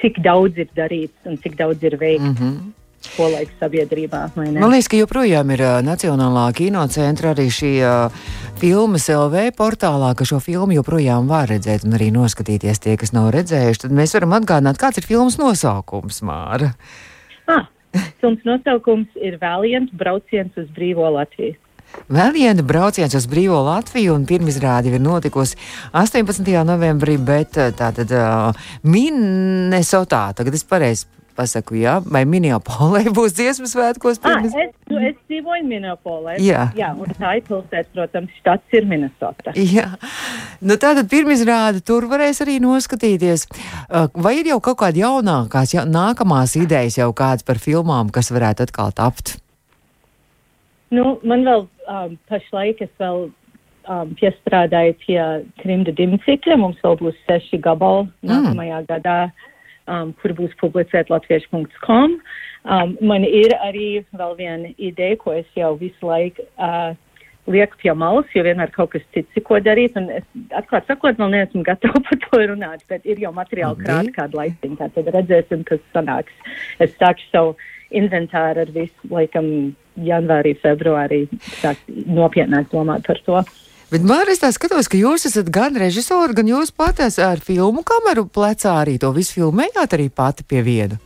cik 0.01 0.19
daudz 0.25 0.59
ir 0.61 0.69
darīts 0.77 1.29
un 1.29 1.39
cik 1.41 1.57
daudz 1.59 1.83
ir 1.83 1.97
veikts. 1.97 2.33
Mm 2.33 2.35
-hmm. 2.35 2.73
Polaika 3.15 3.51
sabiedrībā. 3.61 4.23
Man 4.35 4.71
liekas, 4.71 4.89
ka 4.89 4.97
joprojām 4.97 5.51
ir 5.53 5.61
uh, 5.61 5.79
Nacionālā 5.85 6.47
kinocentra 6.57 7.31
arī 7.35 7.45
šī 7.53 7.71
uh, 7.85 8.11
filmas 8.59 9.05
LV 9.09 9.53
portālā, 9.57 10.15
ka 10.17 10.25
šo 10.25 10.39
filmu 10.43 10.73
joprojām 10.79 11.29
var 11.29 11.47
redzēt 11.47 11.85
un 11.85 11.93
arī 11.93 12.09
noskatīties 12.11 12.81
tie, 12.83 12.97
kas 12.97 13.13
nav 13.13 13.29
redzējuši. 13.35 13.83
Tad 13.85 13.91
mēs 13.91 14.15
varam 14.17 14.33
atgādināt, 14.39 14.81
kāds 14.81 14.97
ir 14.97 15.07
filmas 15.07 15.37
nosaukums, 15.37 16.21
Māra. 16.25 16.73
Ah, 17.47 17.69
filmas 18.19 18.43
nosaukums 18.43 19.07
ir 19.15 19.37
Valiant 19.41 19.93
brauciens 19.93 20.57
uz 20.57 20.67
brīvo 20.75 21.07
Latviju. 21.13 21.55
Vēl 22.07 22.31
viena 22.35 22.63
brauciens 22.63 23.15
uz 23.17 23.27
brīvo 23.27 23.59
Latviju, 23.67 24.15
un 24.15 24.25
pirmizrāde 24.29 24.93
ir 24.93 25.03
notikusi 25.03 25.57
18. 25.91 26.47
novembrī, 26.67 27.17
bet 27.19 27.59
eh, 27.59 27.73
tātad 27.75 28.11
uh, 28.15 28.67
Minnesotā, 28.87 30.29
tagad 30.37 30.55
es 30.55 30.63
pareizi 30.67 31.09
pasaku, 31.37 31.77
jā, 31.77 31.97
vai 32.07 32.23
Minneapolē 32.29 33.03
būs 33.17 33.35
dziesmas 33.37 33.75
svētkos? 33.75 34.21
Pirms... 34.23 34.55
Ah, 34.55 34.65
es, 34.65 34.73
nu, 34.89 34.99
es 35.03 35.17
dzīvoju 35.29 35.65
Minneapolē. 35.69 36.37
Jā. 36.43 36.67
jā, 36.77 36.91
un 36.97 37.11
tā 37.17 37.37
ir 37.39 37.45
pilsēta, 37.47 37.91
protams, 37.93 38.37
štats 38.41 38.77
ir 38.77 38.87
Minnesota. 38.89 39.53
Jā, 39.57 39.89
nu 40.65 40.77
tātad 40.81 41.09
pirmizrāde 41.11 41.83
tur 41.85 42.07
varēs 42.09 42.41
arī 42.45 42.57
noskatīties. 42.63 43.47
Vai 44.17 44.37
ir 44.41 44.53
jau 44.53 44.61
kaut 44.69 44.81
kāda 44.81 45.03
jaunākās, 45.05 45.75
ja, 45.77 45.85
nākamās 45.87 46.57
idejas 46.59 47.01
jau 47.01 47.11
kāds 47.17 47.45
par 47.47 47.61
filmām, 47.61 48.13
kas 48.13 48.33
varētu 48.33 48.67
atkal 48.67 48.95
tapt? 48.97 49.37
Nu, 50.93 51.17
man 51.27 51.43
vēl 51.47 51.65
um, 51.67 52.15
pašlaik 52.31 52.81
es 52.85 52.91
vēl 53.01 53.27
um, 53.27 54.13
piestrādāju 54.19 54.95
pie 55.03 55.19
trimda 55.61 55.93
dimcikļa. 55.97 56.59
Mums 56.61 56.79
vēl 56.83 56.99
būs 57.01 57.17
seši 57.27 57.59
gabali 57.63 58.07
mm. 58.07 58.29
nākamajā 58.31 58.83
gadā, 58.91 59.17
um, 59.87 60.13
kur 60.21 60.35
būs 60.37 60.55
publicēt 60.61 61.11
latviešu.com. 61.13 62.19
Um, 62.67 62.95
man 63.01 63.27
ir 63.27 63.55
arī 63.63 63.89
vēl 64.15 64.37
viena 64.39 64.71
ideja, 64.77 65.19
ko 65.19 65.35
es 65.35 65.47
jau 65.55 65.75
visu 65.79 66.07
laiku 66.07 66.47
uh, 66.55 66.95
lieku 67.47 67.79
pie 67.79 67.93
malas, 67.95 68.27
jo 68.35 68.43
vienmēr 68.43 68.71
kaut 68.75 68.91
kas 68.95 69.05
cits, 69.15 69.39
ko 69.47 69.59
darīt. 69.63 69.95
Un 69.99 70.09
es, 70.11 70.25
atklāt 70.55 70.87
sakot, 70.89 71.19
vēl 71.19 71.31
neesmu 71.33 71.63
gatava 71.67 72.01
par 72.07 72.19
to 72.25 72.43
runāt, 72.51 72.83
bet 72.91 73.07
ir 73.07 73.21
jau 73.23 73.33
materiāli 73.35 73.83
krāt 73.83 74.11
kādu 74.15 74.41
laiciņu. 74.41 74.79
Tad 74.83 75.11
redzēsim, 75.15 75.63
kas 75.67 75.83
sanāks. 75.95 76.55
Es 76.83 76.95
sākšu 76.99 77.31
savu 77.31 77.57
inventāru 77.95 78.65
ar 78.65 78.73
visu, 78.73 79.11
laikam, 79.11 79.47
janvārī, 80.03 80.53
februārī 80.61 81.23
sāk 81.61 81.79
nopietnāk 81.87 82.69
domāt 82.73 83.07
par 83.07 83.21
to. 83.25 83.41
Bet 83.87 84.03
man 84.03 84.27
es 84.27 84.41
tā 84.41 84.49
skatos, 84.51 84.89
ka 84.91 84.99
jūs 84.99 85.29
esat 85.29 85.47
gan 85.53 85.77
režisori, 85.79 86.35
gan 86.35 86.49
jūs 86.49 86.73
pati 86.75 87.05
esat 87.05 87.23
ar 87.23 87.43
filmu 87.43 87.85
kameru 87.87 88.25
plecā 88.27 88.73
arī 88.81 88.97
to 88.99 89.13
visu 89.15 89.39
filmējāt 89.39 89.95
arī 89.95 90.09
pati 90.11 90.43
pie 90.43 90.63
viena. 90.65 90.97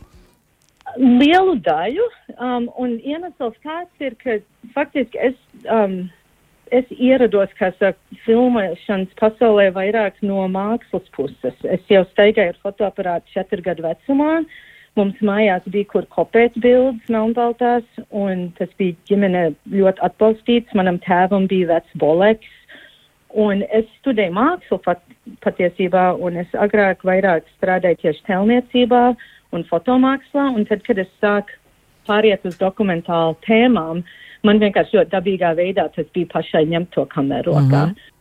Lielu 0.98 1.54
daļu, 1.62 2.08
um, 2.34 2.66
un 2.82 2.96
iemesls 2.98 3.54
tāds 3.62 4.02
ir, 4.02 4.16
ka 4.18 4.34
faktiski 4.74 5.20
es, 5.30 5.38
um, 5.70 6.10
es 6.74 6.90
ierados, 6.98 7.54
kā 7.56 7.70
saka, 7.78 7.96
filmēšanas 8.26 9.14
pasaulē 9.20 9.70
vairāk 9.78 10.18
no 10.26 10.42
mākslas 10.50 11.06
puses. 11.14 11.54
Es 11.62 11.86
jau 11.88 12.02
staigāju 12.10 12.56
ar 12.56 12.60
fotoaparātu 12.66 13.30
četru 13.38 13.62
gadu 13.64 13.86
vecumā. 13.86 14.42
Mums 14.98 15.20
mājās 15.24 15.64
bija, 15.72 15.88
kur 15.88 16.04
kopēt 16.12 16.56
bildes 16.60 17.06
melnbaltās, 17.12 17.84
un 18.12 18.50
tas 18.58 18.68
bija 18.76 18.92
ģimene 19.08 19.44
ļoti 19.72 20.04
atbalstīts. 20.04 20.74
Manam 20.76 20.98
tēvam 21.00 21.46
bija 21.48 21.70
vecs 21.70 21.94
boleks, 22.02 22.50
un 23.32 23.64
es 23.72 23.88
studēju 24.02 24.34
mākslu 24.36 24.78
pat, 24.84 25.00
patiesībā, 25.44 26.10
un 26.20 26.36
es 26.44 26.52
agrāk 26.52 27.06
vairāk 27.08 27.48
strādāju 27.56 28.02
tieši 28.02 28.26
telniecībā 28.28 29.04
un 29.56 29.64
fotomākslā, 29.70 30.50
un 30.52 30.68
tad, 30.68 30.84
kad 30.84 31.00
es 31.00 31.08
sāku 31.22 31.56
pāriet 32.08 32.44
uz 32.44 32.58
dokumentālu 32.60 33.38
tēmām, 33.46 34.02
man 34.44 34.60
vienkārši 34.60 34.98
ļoti 34.98 35.14
dabīgā 35.14 35.54
veidā 35.56 35.86
tas 35.96 36.08
bija 36.12 36.34
pašai 36.34 36.66
ņemt 36.68 36.92
to 36.96 37.06
kameru 37.14 37.54
rokā. 37.54 37.86
Mm 37.86 37.94
-hmm. 37.94 38.11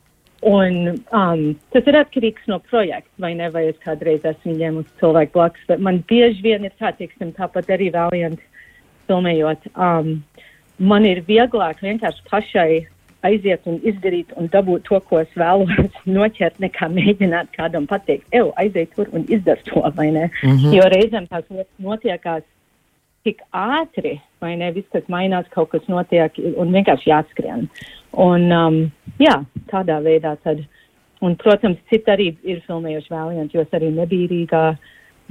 Un 0.42 0.78
um, 1.14 1.42
tas 1.70 1.86
ir 1.86 1.98
atkarīgs 2.00 2.48
no 2.50 2.58
projekta, 2.66 3.12
vai 3.22 3.36
ne, 3.38 3.50
vai 3.54 3.68
es 3.70 3.78
kādreiz 3.84 4.24
esmu 4.26 4.56
ņēmusi 4.58 4.96
cilvēku 5.02 5.36
blakus, 5.36 5.68
bet 5.70 5.84
man 5.86 6.00
bieži 6.10 6.42
vien 6.42 6.66
ir 6.66 6.74
tā, 6.82 6.90
teiksim, 6.98 7.36
tāpat 7.38 7.70
arī 7.76 7.92
Valiant 7.94 8.42
filmējot. 9.06 9.70
Um, 9.76 10.24
man 10.82 11.06
ir 11.06 11.22
vieglāk 11.28 11.84
vienkārši 11.86 12.26
pašai 12.32 12.72
aiziet 13.28 13.68
un 13.70 13.78
izdarīt 13.86 14.34
un 14.40 14.50
dabūt 14.50 14.88
to, 14.90 14.98
ko 15.06 15.22
es 15.22 15.30
vēlos 15.38 16.00
noķert, 16.16 16.58
nekā 16.64 16.90
mēģināt 16.90 17.54
kādam 17.58 17.86
pateikt, 17.90 18.26
evo, 18.34 18.50
aiziet 18.62 18.96
tur 18.96 19.12
un 19.14 19.28
izdara 19.30 19.62
to, 19.70 19.84
vai 19.96 20.10
ne? 20.10 20.30
Mm 20.42 20.58
-hmm. 20.58 20.74
Jo 20.78 20.90
reizēm 20.90 21.30
tās 21.30 21.46
lietas 21.50 21.78
notiekās 21.78 22.44
tik 23.24 23.42
ātri, 23.54 24.20
vai 24.42 24.56
ne, 24.58 24.72
viss, 24.72 24.90
kas 24.92 25.04
mainās, 25.08 25.46
kaut 25.54 25.70
kas 25.70 25.88
notiek 25.88 26.32
un 26.58 26.74
vienkārši 26.74 27.10
jāskrien. 27.10 27.70
Un, 28.12 28.52
um, 28.52 28.78
jā, 29.20 29.38
tādā 29.72 30.02
veidā 30.04 30.36
tad. 30.44 30.64
Un, 31.22 31.36
protams, 31.38 31.78
citi 31.92 32.10
arī 32.10 32.32
ir 32.44 32.64
filmējuši 32.66 33.14
vēlientu, 33.14 33.58
jo 33.58 33.66
es 33.66 33.76
arī 33.78 33.92
nebiju 33.94 34.30
Rīgā. 34.32 34.64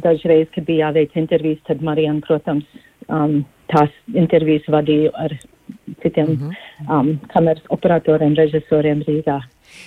Dažreiz, 0.00 0.46
kad 0.54 0.64
bija 0.64 0.86
jāveic 0.86 1.16
intervijas, 1.18 1.58
tad 1.66 1.82
Marijana, 1.84 2.22
protams, 2.24 2.64
um, 3.12 3.42
tās 3.68 3.90
intervijas 4.16 4.68
vadīja 4.70 5.10
ar 5.12 5.34
citiem 6.02 6.26
mm 6.26 6.36
-hmm. 6.36 7.00
um, 7.00 7.20
kameras 7.34 7.62
operatoriem, 7.68 8.34
režisoriem 8.34 9.02
Rīgā. 9.02 9.40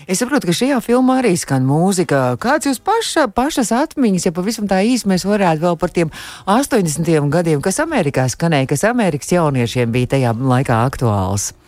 Es 0.08 0.20
saprotu, 0.20 0.48
ka 0.48 0.54
šajā 0.54 0.78
filmā 0.82 1.18
arī 1.22 1.34
skan 1.38 1.66
mūzika. 1.68 2.38
Kāds 2.38 2.68
jūs 2.68 2.80
paša, 2.80 3.28
pašas 3.28 3.72
atmiņas, 3.72 4.26
ja 4.26 4.32
pavisam 4.32 4.68
tā 4.68 4.84
īsi 4.84 5.08
mēs 5.08 5.26
varētu 5.26 5.62
vēl 5.62 5.78
par 5.80 5.90
tiem 5.90 6.10
80. 6.46 7.30
gadiem, 7.30 7.62
kas 7.62 7.80
Amerikā 7.80 8.28
skanēja, 8.30 8.68
kas 8.68 8.84
Amerikas 8.84 9.32
jauniešiem 9.32 9.92
bija 9.92 10.08
tajā 10.08 10.32
laikā 10.34 10.86
aktuāls? 10.86 11.63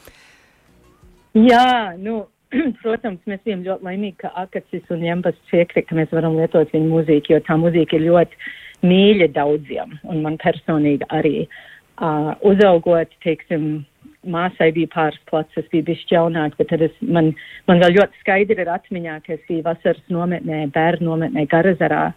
Jā, 1.36 1.96
nu, 2.00 2.22
protams, 2.84 3.20
mēs 3.28 3.42
bijām 3.44 3.66
ļoti 3.66 3.90
laimīgi, 3.90 4.20
ka 4.24 4.32
Akacis 4.40 4.94
un 4.94 5.04
Jambas 5.04 5.36
piekrita, 5.52 5.90
ka 5.90 5.98
mēs 5.98 6.14
varam 6.16 6.38
lietot 6.40 6.72
viņu 6.72 6.92
mūziku, 6.94 7.36
jo 7.36 7.42
tā 7.44 7.58
mūzika 7.60 7.98
ir 7.98 8.08
ļoti 8.08 8.40
mīļa 8.86 9.32
daudziem, 9.36 9.98
un 10.12 10.22
man 10.24 10.38
personīgi 10.40 11.08
arī 11.16 11.36
uh, 11.44 12.32
uzaugot, 12.46 13.12
teiksim, 13.26 13.84
māsai 14.32 14.72
bija 14.76 14.90
pāris 14.94 15.20
plats, 15.30 15.60
es 15.60 15.68
biju 15.74 15.86
bišķi 15.90 16.16
jaunāk, 16.16 16.56
bet 16.60 16.72
tad 16.72 16.86
es, 16.88 16.96
man, 17.02 17.34
man 17.70 17.84
vēl 17.84 17.98
ļoti 18.00 18.24
skaidri 18.24 18.64
ir 18.64 18.72
atmiņā, 18.72 19.20
ka 19.26 19.36
es 19.36 19.44
biju 19.50 19.66
vasaras 19.68 20.02
nometnē, 20.14 20.66
bērnu 20.76 21.12
nometnē 21.12 21.46
Garazarā, 21.52 22.08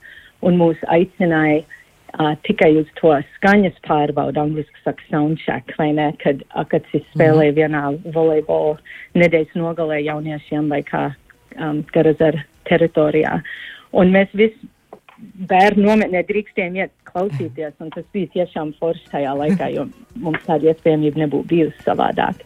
un 0.46 0.60
mūs 0.60 0.78
aicināja 0.94 1.64
uh, 2.14 2.32
tikai 2.46 2.70
uz 2.80 2.88
to 3.00 3.12
skaņas 3.36 3.78
pārbaudu, 3.86 4.40
angliski 4.42 4.84
saka 4.84 5.04
soundcheck, 5.10 5.74
vai 5.80 5.90
ne, 5.96 6.10
kad 6.22 6.42
Akats 6.60 6.96
spēlēja 7.12 7.52
mm. 7.52 7.58
vienā 7.58 8.14
volejbola 8.14 8.78
nedēļas 9.18 9.54
nogalē 9.58 10.00
jauniešiem 10.06 10.72
vai 10.72 10.82
kā 10.86 11.04
um, 11.58 11.84
Garazara 11.94 12.44
teritorijā. 12.68 13.38
Un 13.96 14.12
mēs 14.12 14.32
visi 14.36 14.68
bērnu 15.48 15.86
nometnē 15.86 16.22
drīkstiem 16.28 16.76
iet 16.78 16.92
klausīties, 17.08 17.74
un 17.82 17.90
tas 17.94 18.04
bija 18.14 18.30
tiešām 18.36 18.70
forši 18.78 19.08
tajā 19.12 19.32
laikā, 19.40 19.70
jo 19.74 19.88
mums 20.22 20.44
tāda 20.46 20.70
iespējamība 20.70 21.24
nebūtu 21.24 21.50
bijusi 21.50 21.86
savādāk. 21.86 22.44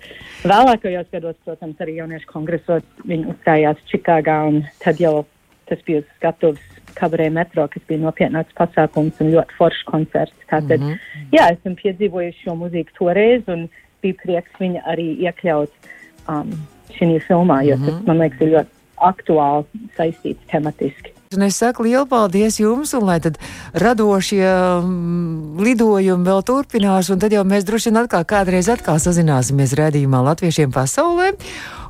Vēlākajos 0.48 1.10
gados, 1.12 1.36
protams, 1.44 1.80
arī 1.84 1.98
jauniešu 2.00 2.30
kongresos 2.30 2.86
viņi 3.08 3.28
uzstājās 3.34 3.82
Čikāgā, 3.92 4.38
un 4.48 4.62
tad 4.82 5.02
jau 5.02 5.22
tas 5.68 5.84
bija 5.86 6.02
skatuves 6.16 6.81
kabarē 6.98 7.30
metro, 7.32 7.66
kas 7.68 7.82
bija 7.88 8.02
nopietnāks 8.02 8.56
pasākums 8.58 9.20
un 9.22 9.32
ļoti 9.34 9.56
foršs 9.58 9.86
koncerts. 9.88 10.36
Tātad, 10.50 10.80
mm 10.80 10.92
-hmm. 10.92 11.30
jā, 11.36 11.48
esam 11.56 11.76
piedzīvojuši 11.80 12.44
šo 12.44 12.58
mūziku 12.60 12.98
toreiz, 12.98 13.42
un 13.46 13.68
bija 14.02 14.14
prieks 14.22 14.60
viņu 14.60 14.84
arī 14.86 15.08
iekļaut 15.26 15.72
um, 16.28 16.52
šī 16.96 17.18
filmā, 17.26 17.62
jo 17.62 17.76
mm 17.76 17.82
-hmm. 17.82 17.86
tas, 17.86 18.06
man 18.06 18.18
liekas, 18.18 18.40
ir 18.40 18.54
ļoti 18.56 18.70
aktuāli 19.02 19.88
saistīts 19.96 20.46
tematiski. 20.50 21.12
Un 21.32 21.42
es 21.42 21.56
saku 21.56 21.86
lielu 21.86 22.04
paldies 22.06 22.58
jums, 22.60 22.92
un 22.94 23.06
lai 23.08 23.18
tad 23.24 23.38
radošie 23.72 24.44
um, 24.82 25.56
lidojumi 25.64 26.28
vēl 26.28 26.42
turpinās, 26.44 27.08
un 27.12 27.22
tad 27.22 27.32
jau 27.32 27.44
mēs 27.48 27.64
droši 27.64 27.88
vien 27.88 28.02
atkal 28.02 28.26
kādreiz 28.28 28.68
atkal 28.68 29.00
sazināsimies 29.00 29.72
redzījumā 29.78 30.20
Latviešiem 30.28 30.74
pasaulē. 30.74 31.32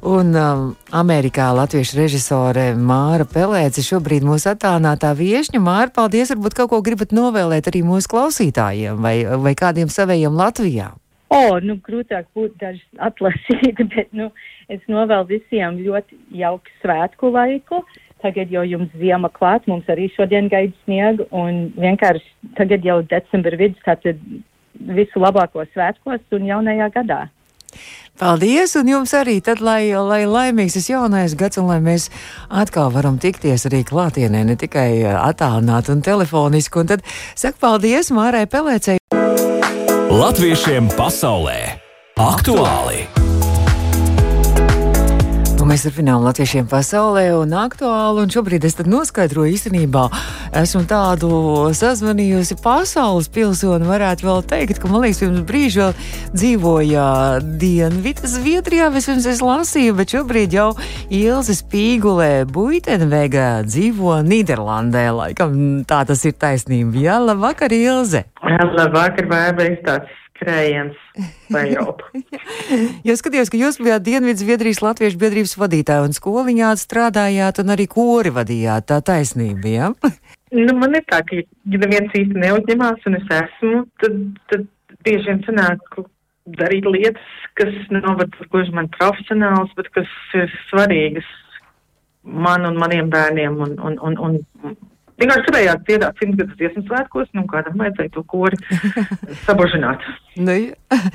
Un 0.02 0.34
um, 0.34 0.62
Amerikā 0.90 1.44
latviešu 1.54 1.94
režisore 1.94 2.72
Māra 2.74 3.22
Pelēce 3.22 3.84
šobrīd 3.86 4.24
mūsu 4.26 4.48
attālinātā 4.50 5.12
viešņa. 5.14 5.60
Māra, 5.62 5.92
paldies, 5.94 6.32
varbūt 6.32 6.56
kaut 6.58 6.72
ko 6.72 6.80
gribat 6.82 7.12
novēlēt 7.14 7.68
arī 7.70 7.84
mūsu 7.86 8.10
klausītājiem 8.10 8.98
vai, 8.98 9.12
vai 9.44 9.52
kādiem 9.54 9.92
savējiem 9.94 10.34
Latvijā. 10.34 10.88
O, 11.30 11.38
oh, 11.38 11.54
nu, 11.62 11.76
grūtāk 11.86 12.26
būtu 12.34 12.58
dažs 12.58 12.82
atlasīt, 12.98 13.78
bet, 13.94 14.10
nu, 14.10 14.32
es 14.66 14.82
novēlu 14.90 15.28
visiem 15.36 15.78
ļoti 15.84 16.18
jauku 16.40 16.74
svētku 16.82 17.30
laiku. 17.36 17.84
Tagad 18.26 18.50
jau 18.50 18.64
jums 18.66 18.90
ziema 18.98 19.30
klāt, 19.30 19.68
mums 19.70 19.86
arī 19.90 20.08
šodien 20.16 20.50
gaida 20.50 20.74
sniegu, 20.82 21.28
un 21.30 21.68
vienkārši 21.78 22.50
tagad 22.58 22.82
jau 22.86 22.98
decembra 23.06 23.54
vidus, 23.54 23.78
tātad 23.86 24.18
visu 24.98 25.22
labāko 25.22 25.62
svētkos 25.70 26.26
un 26.34 26.50
jaunajā 26.50 26.90
gadā. 26.98 27.20
Paldies, 28.22 28.76
un 28.78 28.86
jums 28.86 29.10
arī 29.18 29.40
tad, 29.42 29.58
lai, 29.58 29.90
lai 29.98 30.20
laimīgs 30.30 30.76
šis 30.76 30.92
jaunais 30.92 31.32
gads, 31.34 31.58
un 31.58 31.66
lai 31.72 31.80
mēs 31.82 32.04
atkal 32.54 32.92
varam 32.94 33.16
tikties 33.18 33.66
arī 33.66 33.80
klātienē, 33.88 34.44
ne 34.46 34.54
tikai 34.54 35.02
attālināt 35.10 35.90
un 35.90 36.04
telefoniski. 36.06 36.84
Un 36.84 36.92
tad 36.92 37.02
saku 37.34 37.58
paldies 37.66 38.12
Mārai 38.14 38.44
Pelēcei. 38.46 39.00
Latviešiem 40.12 40.92
pasaulē 40.94 41.58
aktuāli! 42.22 43.08
Un 43.18 43.31
mēs 45.72 45.86
turpinām 45.86 46.20
latviešiem 46.26 46.66
pasaulē 46.68 47.30
un 47.32 47.54
aktuāli. 47.56 48.26
Un 48.26 48.32
šobrīd 48.32 48.64
es 48.68 48.76
noskaidroju 48.84 49.54
īstenībā, 49.54 50.02
esmu 50.60 50.82
tādu 50.90 51.30
sazvanījusi 51.78 52.58
pasaules 52.60 53.30
pilsoni, 53.32 53.88
varētu 53.88 54.26
vēl 54.28 54.42
teikt, 54.50 54.82
ka 54.82 54.90
man 54.90 55.06
liekas, 55.06 55.22
pirms 55.22 55.46
brīža 55.48 55.86
vēl 55.86 55.94
dzīvoja 56.36 57.06
Dienvidas 57.62 58.36
Zviedrijā, 58.36 58.90
vispirms 58.92 59.28
es 59.32 59.40
lasīju, 59.44 59.96
bet 59.96 60.12
šobrīd 60.12 60.58
jau 60.58 60.68
Ilze 61.08 61.56
Spīgulē 61.56 62.44
Buitenvega 62.52 63.62
dzīvo 63.64 64.18
Nīderlandē. 64.28 65.08
Laikam 65.22 65.86
tā 65.88 66.02
tas 66.08 66.26
ir 66.28 66.36
taisnība. 66.36 67.00
Jā, 67.00 67.16
labvakar, 67.22 67.72
Ilze! 67.72 68.26
Labvakar, 68.76 69.30
Bērbēs, 69.30 69.80
tāds 69.86 70.21
skrējiens 70.42 70.98
pa 71.52 71.62
Eiropu. 71.62 72.22
ja 73.06 73.16
skatījos, 73.18 73.50
ka 73.52 73.60
jūs 73.60 73.78
bijāt 73.82 74.04
Dienvidas 74.06 74.42
Zviedrijas 74.42 74.82
Latviešu 74.82 75.20
biedrības 75.20 75.56
vadītāja 75.60 76.06
un 76.06 76.16
skoliņā 76.16 76.72
strādājāt 76.80 77.62
un 77.62 77.74
arī 77.74 77.86
kori 77.90 78.32
vadījāt, 78.34 78.88
tā 78.90 79.00
taisnība, 79.06 79.68
jā? 79.70 79.90
Ja? 79.92 80.12
nu, 80.66 80.76
man 80.80 80.98
ir 80.98 81.06
tā, 81.10 81.22
ka, 81.26 81.38
ja 81.38 81.82
neviens 81.84 82.16
īsti 82.18 82.42
neuzņemās 82.42 83.06
un 83.08 83.20
es 83.20 83.36
esmu, 83.38 83.84
tad, 84.02 84.18
tad 84.52 84.66
bieži 85.06 85.30
vien 85.30 85.44
sanāk 85.46 86.02
darīt 86.58 86.88
lietas, 86.88 87.38
kas 87.58 87.70
nav 87.94 88.18
varbūt 88.18 88.50
gluži 88.50 88.74
man 88.74 88.90
profesionāls, 88.96 89.70
bet 89.78 89.92
kas 89.94 90.10
ir 90.38 90.50
svarīgas 90.70 91.28
man 92.22 92.66
un 92.66 92.78
maniem 92.78 93.10
bērniem 93.10 93.58
un, 93.62 93.76
un, 93.82 93.98
un, 94.02 94.18
un 94.22 94.76
Vienkārši 95.22 95.44
gribējāt 95.46 95.82
dziedāt 95.86 96.18
simtgadus 96.18 96.56
dziesmu 96.58 96.82
svētkos, 96.88 97.28
nu 97.38 97.44
kādam 97.46 97.78
vajadzēja 97.78 98.10
to 98.16 98.24
kori 98.26 98.58
sabožināt. 99.46 100.02
nu, 100.42 100.56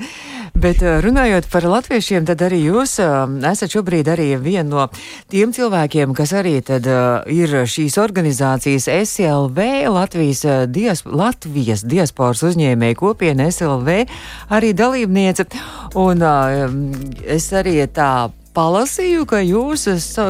bet 0.64 0.80
eh, 0.80 1.00
runājot 1.04 1.48
par 1.52 1.66
latviešiem, 1.68 2.24
tad 2.28 2.40
arī 2.46 2.62
jūs 2.70 2.96
uh, 3.04 3.26
esat 3.50 3.74
šobrīd 3.76 4.08
arī 4.08 4.30
viena 4.40 4.64
no 4.70 4.86
tiem 5.28 5.52
cilvēkiem, 5.52 6.14
kas 6.16 6.32
arī 6.40 6.56
tad 6.64 6.88
uh, 6.88 7.20
ir 7.28 7.52
šīs 7.68 7.98
organizācijas 8.00 8.88
SLV, 8.88 9.68
Latvijas, 9.92 10.44
dias, 10.72 11.04
Latvijas 11.04 11.84
diasporas 11.84 12.46
uzņēmēja 12.48 12.96
kopiena 12.96 13.50
SLV, 13.52 14.00
arī 14.48 14.72
dalībniece. 14.72 15.44
Un 16.00 16.24
es 17.28 17.52
arī 17.56 17.82
tā 17.92 18.30
palasīju, 18.58 19.22
ka 19.28 19.40
jūs, 19.44 19.86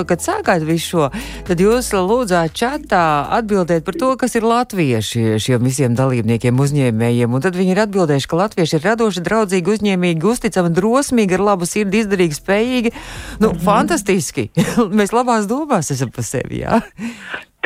kad 0.09 0.23
sākāt 0.25 0.64
visu 0.69 0.88
šo, 0.88 1.09
tad 1.49 1.62
jūs 1.62 1.91
lūdzāt 1.97 2.55
čatā 2.57 3.03
atbildēt 3.38 3.87
par 3.87 3.97
to, 4.01 4.12
kas 4.21 4.37
ir 4.38 4.47
latvieši 4.49 5.41
šiem 5.43 5.64
visiem 5.64 5.97
dalībniekiem, 5.99 6.61
uzņēmējiem. 6.64 7.35
Un 7.35 7.45
tad 7.45 7.57
viņi 7.59 7.75
ir 7.75 7.83
atbildējuši, 7.87 8.31
ka 8.31 8.41
latvieši 8.43 8.79
ir 8.79 8.87
radoši, 8.91 9.25
draudzīgi, 9.25 9.77
uzņēmīgi, 9.79 10.33
uzticami, 10.33 10.75
drosmīgi, 10.77 11.38
ar 11.38 11.47
labu 11.53 11.69
sirdi, 11.69 12.05
izdarīgi, 12.05 12.41
spējīgi. 12.41 12.95
Nu, 13.38 13.49
mm 13.49 13.53
-hmm. 13.53 13.64
fantastiski! 13.64 14.51
Mēs 14.99 15.14
labās 15.17 15.49
domās 15.49 15.93
esam 15.95 16.12
pa 16.12 16.27
sevi, 16.27 16.64
jā. 16.67 16.83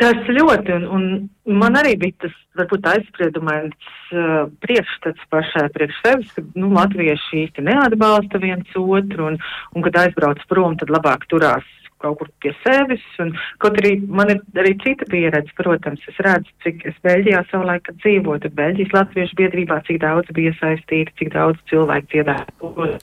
Tas 0.03 0.25
ļoti, 0.27 0.73
un, 0.91 1.11
un 1.47 1.59
man 1.61 1.77
arī 1.79 1.93
bija 1.99 2.25
tas, 2.25 2.33
varbūt 2.59 2.87
aizspriedumains 2.91 3.91
uh, 4.11 4.49
priekšstats 4.65 5.29
pašai 5.31 5.69
priekš 5.71 5.99
sevis, 6.03 6.33
ka, 6.35 6.43
nu, 6.59 6.73
latvieši 6.75 7.45
īsti 7.45 7.63
neatbalsta 7.63 8.41
viens 8.43 8.73
otru, 8.79 9.29
un, 9.31 9.37
un 9.71 9.85
kad 9.85 10.01
aizbrauc 10.01 10.41
prom, 10.49 10.75
tad 10.81 10.91
labāk 10.91 11.23
turās 11.31 11.69
kaut 12.03 12.17
kur 12.19 12.27
pie 12.43 12.51
sevis, 12.65 13.05
un 13.23 13.31
kaut 13.63 13.79
arī 13.79 13.93
man 14.19 14.33
ir 14.33 14.41
arī 14.59 14.73
cita 14.83 15.07
pieredze, 15.07 15.55
protams, 15.55 16.03
es 16.11 16.19
redzu, 16.25 16.51
cik 16.65 16.83
es 16.91 16.99
Beļģijā 17.07 17.45
savulaik 17.47 17.87
dzīvoju, 18.01 18.43
tad 18.43 18.57
Beļģijas 18.59 18.97
latviešu 18.97 19.39
biedrībā, 19.39 19.79
cik 19.87 20.01
daudz 20.03 20.35
bija 20.35 20.51
saistīti, 20.59 21.15
cik 21.21 21.31
daudz 21.37 21.63
cilvēku 21.71 22.11
dziedāja, 22.11 22.99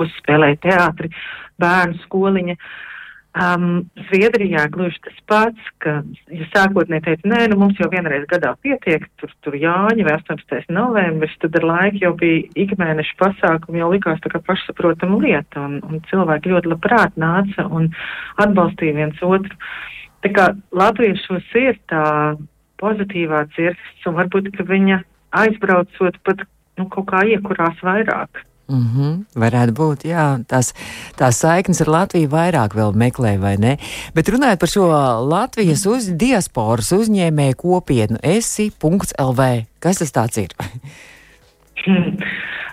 uzspēlēja 0.00 0.62
teātri, 0.64 1.12
bērnu 1.60 2.00
skoliņa. 2.06 2.56
Uh, 2.56 2.93
Um, 3.34 3.88
Zviedrijā 4.06 4.68
gluži 4.70 5.00
tas 5.02 5.16
pats, 5.26 5.70
ka, 5.82 5.96
ja 6.30 6.44
sākotnēji 6.52 7.02
teica, 7.02 7.30
nē, 7.32 7.40
nu 7.50 7.56
mums 7.58 7.80
jau 7.82 7.88
vienreiz 7.90 8.28
gadā 8.30 8.52
pietiek, 8.62 9.08
tur, 9.18 9.32
tur 9.42 9.56
Jāņa 9.58 10.06
vai 10.06 10.14
18. 10.20 10.70
novembris, 10.70 11.34
tad 11.42 11.58
ar 11.58 11.66
laiku 11.66 11.98
jau 12.04 12.12
bija 12.20 12.44
ikmēneša 12.62 13.18
pasākumi, 13.18 13.82
jau 13.82 13.90
likās 13.90 14.22
tā 14.22 14.30
kā 14.30 14.38
pašsaprotama 14.46 15.18
lieta, 15.24 15.64
un, 15.66 15.80
un 15.82 16.04
cilvēki 16.12 16.54
ļoti 16.54 16.72
labprāt 16.76 17.18
nāca 17.18 17.66
un 17.74 17.90
atbalstīja 18.44 19.00
viens 19.00 19.26
otru. 19.26 19.58
Tā 20.22 20.30
kā 20.30 20.46
latviešos 20.70 21.50
ir 21.58 21.82
tā 21.90 22.06
pozitīvā 22.78 23.48
dzirksts, 23.50 24.06
un 24.06 24.18
varbūt, 24.20 24.54
ka 24.54 24.70
viņa 24.70 25.02
aizbraucot 25.42 26.22
pat, 26.22 26.46
nu, 26.78 26.86
kaut 26.86 27.10
kā 27.10 27.26
iekurās 27.34 27.82
vairāk. 27.82 28.44
Mm 28.68 28.86
-hmm, 28.90 29.24
varētu 29.36 29.72
būt, 29.76 30.04
jā, 30.08 30.40
tās, 30.48 30.72
tās 31.16 31.40
saiknes 31.40 31.80
ar 31.80 31.88
Latviju 31.88 32.28
vairāk 32.28 32.74
vēl 32.74 32.94
meklē, 32.96 33.38
vai 33.40 33.56
ne? 33.56 33.76
Bet 34.14 34.28
runājot 34.28 34.58
par 34.60 34.68
šo 34.68 34.86
Latvijas 35.28 35.86
uz 35.86 36.08
diasporas 36.08 36.92
uzņēmēju 36.92 37.54
kopienu, 37.56 38.16
esi.lv, 38.22 39.66
kas 39.78 39.98
tas 39.98 40.12
tāds 40.12 40.38
ir? 40.38 40.50
Hmm. 41.84 42.16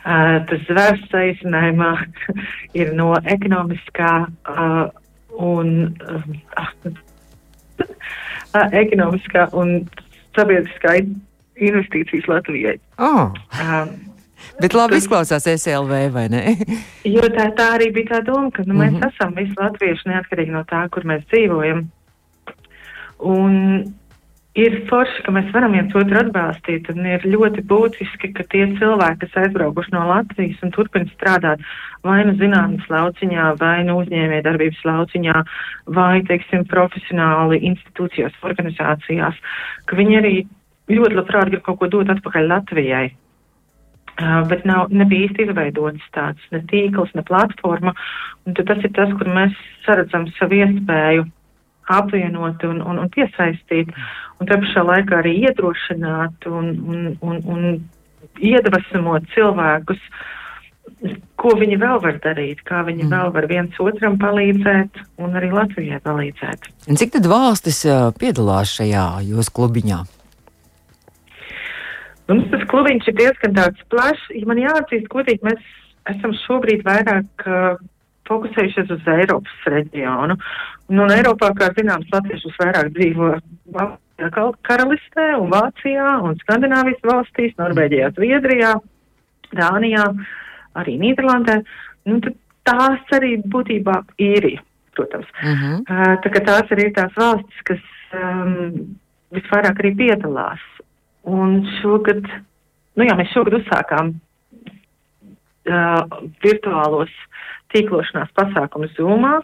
Uh, 0.06 0.40
tas 0.48 0.70
vērsts 0.70 1.12
saīsinājumā 1.12 1.90
ir 2.80 2.94
no 2.96 3.16
ekonomiskā 3.26 4.14
uh, 4.50 4.88
un 5.36 5.96
uh, 6.08 6.24
ekonomiskā 8.84 9.50
un 9.54 9.90
sabiedriskā 10.38 10.96
investīcijas 11.62 12.30
Latvijai. 12.32 12.78
Oh. 12.98 13.30
Um, 13.60 14.11
Bet 14.62 14.76
labi 14.78 15.00
izklausās 15.02 15.48
SLV, 15.48 16.04
vai 16.14 16.28
ne? 16.34 16.44
jo 17.16 17.24
tā, 17.36 17.48
tā 17.58 17.72
arī 17.78 17.92
bija 17.96 18.18
tā 18.18 18.22
doma, 18.28 18.52
ka 18.52 18.66
nu, 18.66 18.76
mēs 18.76 18.94
mm 18.94 19.00
-hmm. 19.00 19.10
esam 19.10 19.34
visi 19.36 19.58
latvieši 19.58 20.10
neatkarīgi 20.14 20.52
no 20.52 20.64
tā, 20.64 20.88
kur 20.90 21.04
mēs 21.04 21.26
dzīvojam. 21.32 21.88
Un 23.22 23.58
ir 24.60 24.76
forši, 24.90 25.24
ka 25.26 25.32
mēs 25.32 25.52
varam 25.56 25.76
viens 25.78 25.94
otru 25.96 26.20
atbalstīt, 26.20 26.90
un 26.92 27.06
ir 27.08 27.24
ļoti 27.24 27.64
būtiski, 27.70 28.32
ka 28.36 28.44
tie 28.52 28.66
cilvēki, 28.80 29.20
kas 29.24 29.38
aizbraukuši 29.44 29.94
no 29.96 30.08
Latvijas 30.10 30.64
un 30.66 30.74
turpina 30.76 31.08
strādāt 31.14 31.64
vai 32.04 32.22
nu 32.28 32.36
zinātnes 32.40 32.88
lauciņā, 32.92 33.56
vai 33.62 33.84
nu 33.88 34.00
uzņēmē 34.02 34.42
darbības 34.44 34.82
lauciņā, 34.88 35.44
vai, 35.98 36.24
teiksim, 36.28 36.66
profesionāli 36.72 37.62
institūcijās, 37.72 38.36
organizācijās, 38.44 39.40
ka 39.86 40.00
viņi 40.00 40.20
arī 40.20 40.36
ļoti 40.92 41.20
labprāt 41.20 41.52
grib 41.52 41.64
kaut 41.66 41.80
ko 41.80 41.92
dot 41.92 42.12
atpakaļ 42.18 42.50
Latvijai. 42.52 43.08
Uh, 44.20 44.42
bet 44.50 44.66
nav, 44.68 44.92
nebija 44.94 45.30
īsti 45.30 45.48
izveidots 45.48 46.10
tāds 46.16 46.50
ne 46.54 46.60
tīkls, 46.70 47.14
ne 47.18 47.24
platforma. 47.26 47.94
Un 48.46 48.58
tas 48.58 48.82
ir 48.84 48.92
tas, 48.98 49.14
kur 49.18 49.30
mēs 49.32 49.56
saredzam 49.86 50.28
savu 50.38 50.60
iespēju 50.60 51.26
apvienot 51.92 52.64
un, 52.68 52.82
un, 52.86 53.00
un 53.04 53.10
piesaistīt, 53.14 53.90
un 54.40 54.50
te 54.50 54.60
pašā 54.62 54.84
laikā 54.88 55.22
arī 55.22 55.34
iedrošināt 55.48 56.48
un, 56.52 56.70
un, 56.92 57.10
un, 57.26 57.42
un 57.56 57.66
iedvesmot 58.42 59.26
cilvēkus, 59.34 60.00
ko 61.42 61.56
viņi 61.58 61.78
vēl 61.82 62.00
var 62.04 62.18
darīt, 62.22 62.62
kā 62.68 62.84
viņi 62.86 63.06
mm. 63.08 63.12
vēl 63.16 63.34
var 63.36 63.48
viens 63.50 63.82
otram 63.82 64.18
palīdzēt 64.22 65.02
un 65.22 65.38
arī 65.40 65.52
Latvijai 65.54 66.02
palīdzēt. 66.06 66.70
Un 66.90 67.00
cik 67.02 67.16
tad 67.18 67.30
valstis 67.30 67.84
piedalās 68.22 68.78
šajā 68.78 69.06
jūsu 69.26 69.56
klubiņā? 69.58 70.02
Mums 72.30 72.50
tas 72.52 72.68
klubiņš 72.72 73.08
ir 73.12 73.18
diezgan 73.18 73.56
tāds 73.58 73.88
plašs. 73.94 74.28
Ja 74.38 74.48
man 74.50 74.62
jāatzīst, 74.62 75.10
godīgi, 75.12 75.44
mēs 75.48 75.64
esam 76.12 76.36
šobrīd 76.46 76.86
vairāk 76.88 77.46
uh, 77.48 77.82
fokusējušies 78.30 78.94
uz 78.96 79.10
Eiropas 79.16 79.66
reģionu. 79.74 80.38
Un, 80.92 81.02
un 81.06 81.14
Eiropā, 81.14 81.52
kā 81.58 81.72
zināms, 81.78 82.10
latviešus 82.14 82.58
vairāk 82.62 82.92
dzīvo 82.96 83.34
Karalistē 84.68 85.32
un 85.40 85.50
Vācijā 85.52 86.10
un 86.22 86.38
Skandināvijas 86.44 87.02
valstīs, 87.08 87.56
Norvēģijā, 87.58 88.12
Zviedrijā, 88.18 88.76
Dānijā, 89.58 90.06
arī 90.78 90.98
Nīderlandē. 91.02 91.62
Nu, 92.10 92.20
tās 92.68 93.16
arī 93.18 93.40
būtībā 93.52 93.98
īrija, 94.22 94.62
protams. 94.96 95.28
Uh 95.42 95.50
-huh. 95.50 95.80
uh, 95.82 96.14
tā, 96.22 96.46
tās 96.46 96.72
arī 96.76 96.90
ir 96.90 96.94
tās 96.94 97.18
valstis, 97.18 97.66
kas 97.66 97.82
um, 98.14 98.96
visvairāk 99.34 99.82
arī 99.82 99.96
piedalās 99.98 100.62
Un 101.30 101.62
šogad, 101.82 102.26
nu 102.98 103.06
jā, 103.06 103.16
mēs 103.18 103.34
šogad 103.36 103.60
uzsākām 103.60 104.14
uh, 105.70 106.02
virtuālos 106.42 107.14
tīklošanās 107.74 108.32
pasākumus 108.38 108.96
Zoomā, 108.98 109.40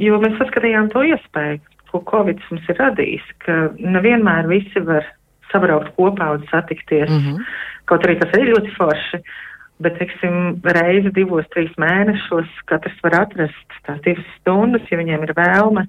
jo 0.00 0.20
mēs 0.22 0.36
saskatījām 0.40 0.90
to 0.92 1.02
iespēju, 1.08 1.60
ko 1.90 2.02
Covid 2.10 2.42
mums 2.50 2.68
ir 2.70 2.78
radījis, 2.78 3.26
ka 3.44 3.56
nevienmēr 3.80 4.50
visi 4.50 4.82
var 4.86 5.08
sabraukt 5.50 5.90
kopā 5.96 6.34
un 6.36 6.44
satikties. 6.50 7.10
Mm 7.10 7.22
-hmm. 7.24 7.46
Kaut 7.90 8.04
arī 8.06 8.18
tas 8.20 8.36
ir 8.38 8.52
ļoti 8.52 8.76
forši, 8.76 9.22
bet, 9.80 9.98
teiksim, 9.98 10.60
reizi 10.62 11.10
divos, 11.10 11.48
trīs 11.54 11.72
mēnešos 11.80 12.50
katrs 12.70 13.02
var 13.02 13.20
atrast 13.22 13.78
tās 13.86 14.00
divas 14.04 14.26
stundas, 14.38 14.86
ja 14.90 14.98
viņiem 14.98 15.22
ir 15.22 15.32
vēlme 15.34 15.86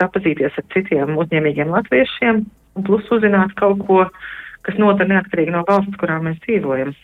sapazīties 0.00 0.58
ar 0.58 0.64
citiem 0.74 1.16
uzņēmīgiem 1.16 1.70
latviešiem 1.70 2.46
un 2.76 2.86
plus 2.86 3.08
uzzināt 3.12 3.56
kaut 3.58 3.82
ko, 3.88 4.06
kas 4.66 4.78
notiek 4.80 5.10
neatkarīgi 5.10 5.54
no 5.54 5.64
valsts, 5.68 5.98
kurā 6.00 6.20
mēs 6.22 6.40
dzīvojam. 6.44 6.94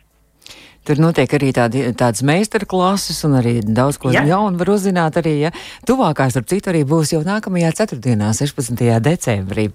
Tur 0.82 0.98
notiek 0.98 1.30
arī 1.36 1.52
tādi, 1.54 1.84
tādas 1.94 2.24
meistarklases, 2.26 3.20
un 3.28 3.36
arī 3.38 3.52
daudz 3.62 4.00
ko 4.02 4.10
ja. 4.10 4.24
jaunu 4.26 4.58
var 4.58 4.72
uzzināt. 4.72 5.14
Arī, 5.20 5.36
ja. 5.44 5.52
Tuvākās, 5.86 6.34
starp 6.34 6.48
citu, 6.50 6.72
arī 6.72 6.80
būs 6.90 7.12
jau 7.14 7.20
nākamajā 7.22 7.70
ceturtdienā, 7.78 8.32
16. 8.34 8.82
decembrī. 9.04 9.68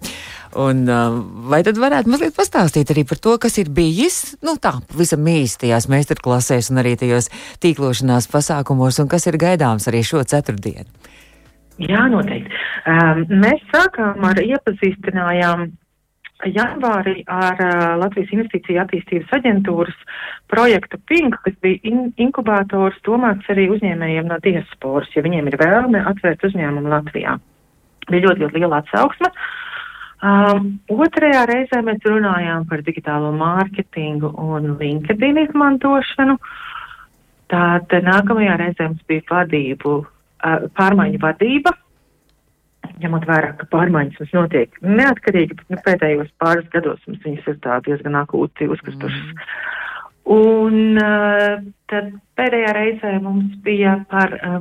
Un, 0.59 0.83
uh, 0.91 1.15
vai 1.47 1.61
tad 1.63 1.79
varētu 1.79 2.11
mazliet 2.11 2.35
pastāstīt 2.35 2.91
arī 2.91 3.05
par 3.07 3.23
to, 3.23 3.37
kas 3.39 3.55
ir 3.63 3.71
bijis, 3.71 4.35
nu 4.43 4.57
tā, 4.59 4.73
pavisam 4.91 5.23
īstajās 5.31 5.87
meistarklasēs 5.91 6.73
un 6.73 6.83
arī 6.83 6.97
tajos 6.99 7.31
tīklošanās 7.63 8.27
pasākumos, 8.33 8.99
un 8.99 9.07
kas 9.11 9.29
ir 9.31 9.39
gaidāms 9.39 9.87
arī 9.87 10.03
šo 10.03 10.27
ceturtdienu? 10.27 10.91
Jā, 11.87 12.03
noteikti. 12.11 12.51
Um, 12.89 13.23
mēs 13.45 13.63
sākām 13.71 14.27
ar 14.27 14.43
iepazīstinājām 14.43 15.69
janvārī 16.45 17.23
ar 17.25 17.57
uh, 17.57 17.95
Latvijas 18.01 18.33
Investīcija 18.35 18.83
attīstības 18.85 19.31
aģentūras 19.39 19.95
projektu 20.51 20.99
PINK, 21.09 21.39
kas 21.43 21.55
bija 21.63 21.79
in 21.89 22.11
inkubators 22.21 22.97
domāts 23.07 23.49
arī 23.49 23.67
uzņēmējiem 23.73 24.29
no 24.29 24.37
diasporas, 24.43 25.09
ja 25.15 25.23
viņiem 25.25 25.49
ir 25.49 25.57
vēlme 25.61 26.03
atvērt 26.11 26.45
uzņēmumu 26.45 26.93
Latvijā. 26.93 27.37
Bija 28.07 28.27
ļoti, 28.27 28.45
ļoti 28.45 28.61
liela 28.61 28.83
atsauksme. 28.83 29.31
Um, 30.17 30.69
otrajā 30.89 31.43
reizē 31.49 31.81
mēs 31.85 32.05
runājām 32.05 32.65
par 32.69 32.81
digitālo 32.85 33.29
mārketingu 33.37 34.31
un 34.41 34.77
LinkedIn 34.79 35.43
izmantošanu. 35.43 36.37
Tātad 37.51 38.07
nākamajā 38.07 38.55
reizē 38.61 38.89
mums 38.89 39.03
bija 39.09 39.25
vadību, 39.29 39.99
uh, 40.05 40.69
pārmaiņu 40.77 41.21
vadība, 41.21 41.73
ņemot 43.03 43.25
vērā, 43.29 43.53
ka 43.59 43.67
pārmaiņas 43.71 44.21
mums 44.21 44.35
notiek 44.35 44.77
neatkarīgi, 44.83 45.57
bet 45.59 45.73
nu, 45.73 45.81
pēdējos 45.85 46.31
pāris 46.41 46.69
gados 46.73 47.01
mums 47.07 47.25
viņas 47.25 47.51
ir 47.51 47.59
tā 47.65 47.79
diezgan 47.85 48.17
akūti 48.21 48.69
uzkritušas. 48.73 49.33
Mm. 49.33 49.75
Un 50.27 50.97
uh, 50.99 51.61
tad 51.87 52.09
pēdējā 52.35 52.71
reizē 52.75 53.13
mums 53.23 53.53
bija 53.63 53.93
par 54.11 54.33
uh, 54.37 54.57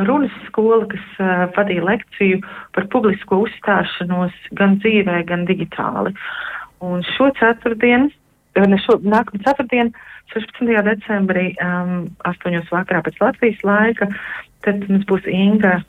runas 0.00 0.32
skola, 0.46 0.86
kas 0.88 1.18
uh, 1.20 1.44
vadīja 1.56 1.84
lekciju 1.84 2.40
par 2.76 2.86
publisko 2.94 3.42
uzstāšanos 3.44 4.36
gan 4.56 4.78
dzīvē, 4.80 5.20
gan 5.28 5.44
digitāli. 5.50 6.14
Un 6.80 7.04
šo 7.16 7.28
ceturtdienu, 7.36 8.08
ne 8.56 8.80
šo 8.80 8.96
nākamo 9.04 9.42
ceturtdienu, 9.44 9.92
16. 10.32 10.72
decembrī, 10.86 11.50
um, 11.60 12.08
8. 12.24 12.56
vakarā 12.70 13.02
pēc 13.04 13.20
Latvijas 13.20 13.60
laika, 13.66 14.08
tad 14.64 14.86
mums 14.88 15.04
būs 15.10 15.26
Inga 15.28 15.80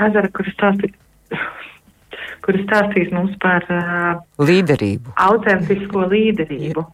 Ezera, 0.00 0.30
kuras 0.32 0.54
stāstīs, 0.54 0.94
kuras 2.44 2.64
stāstīs 2.66 3.12
mums 3.14 3.36
par 3.42 3.66
uh, 3.70 4.18
līderību. 4.42 5.14
Autentisko 5.28 6.06
līderību. 6.10 6.84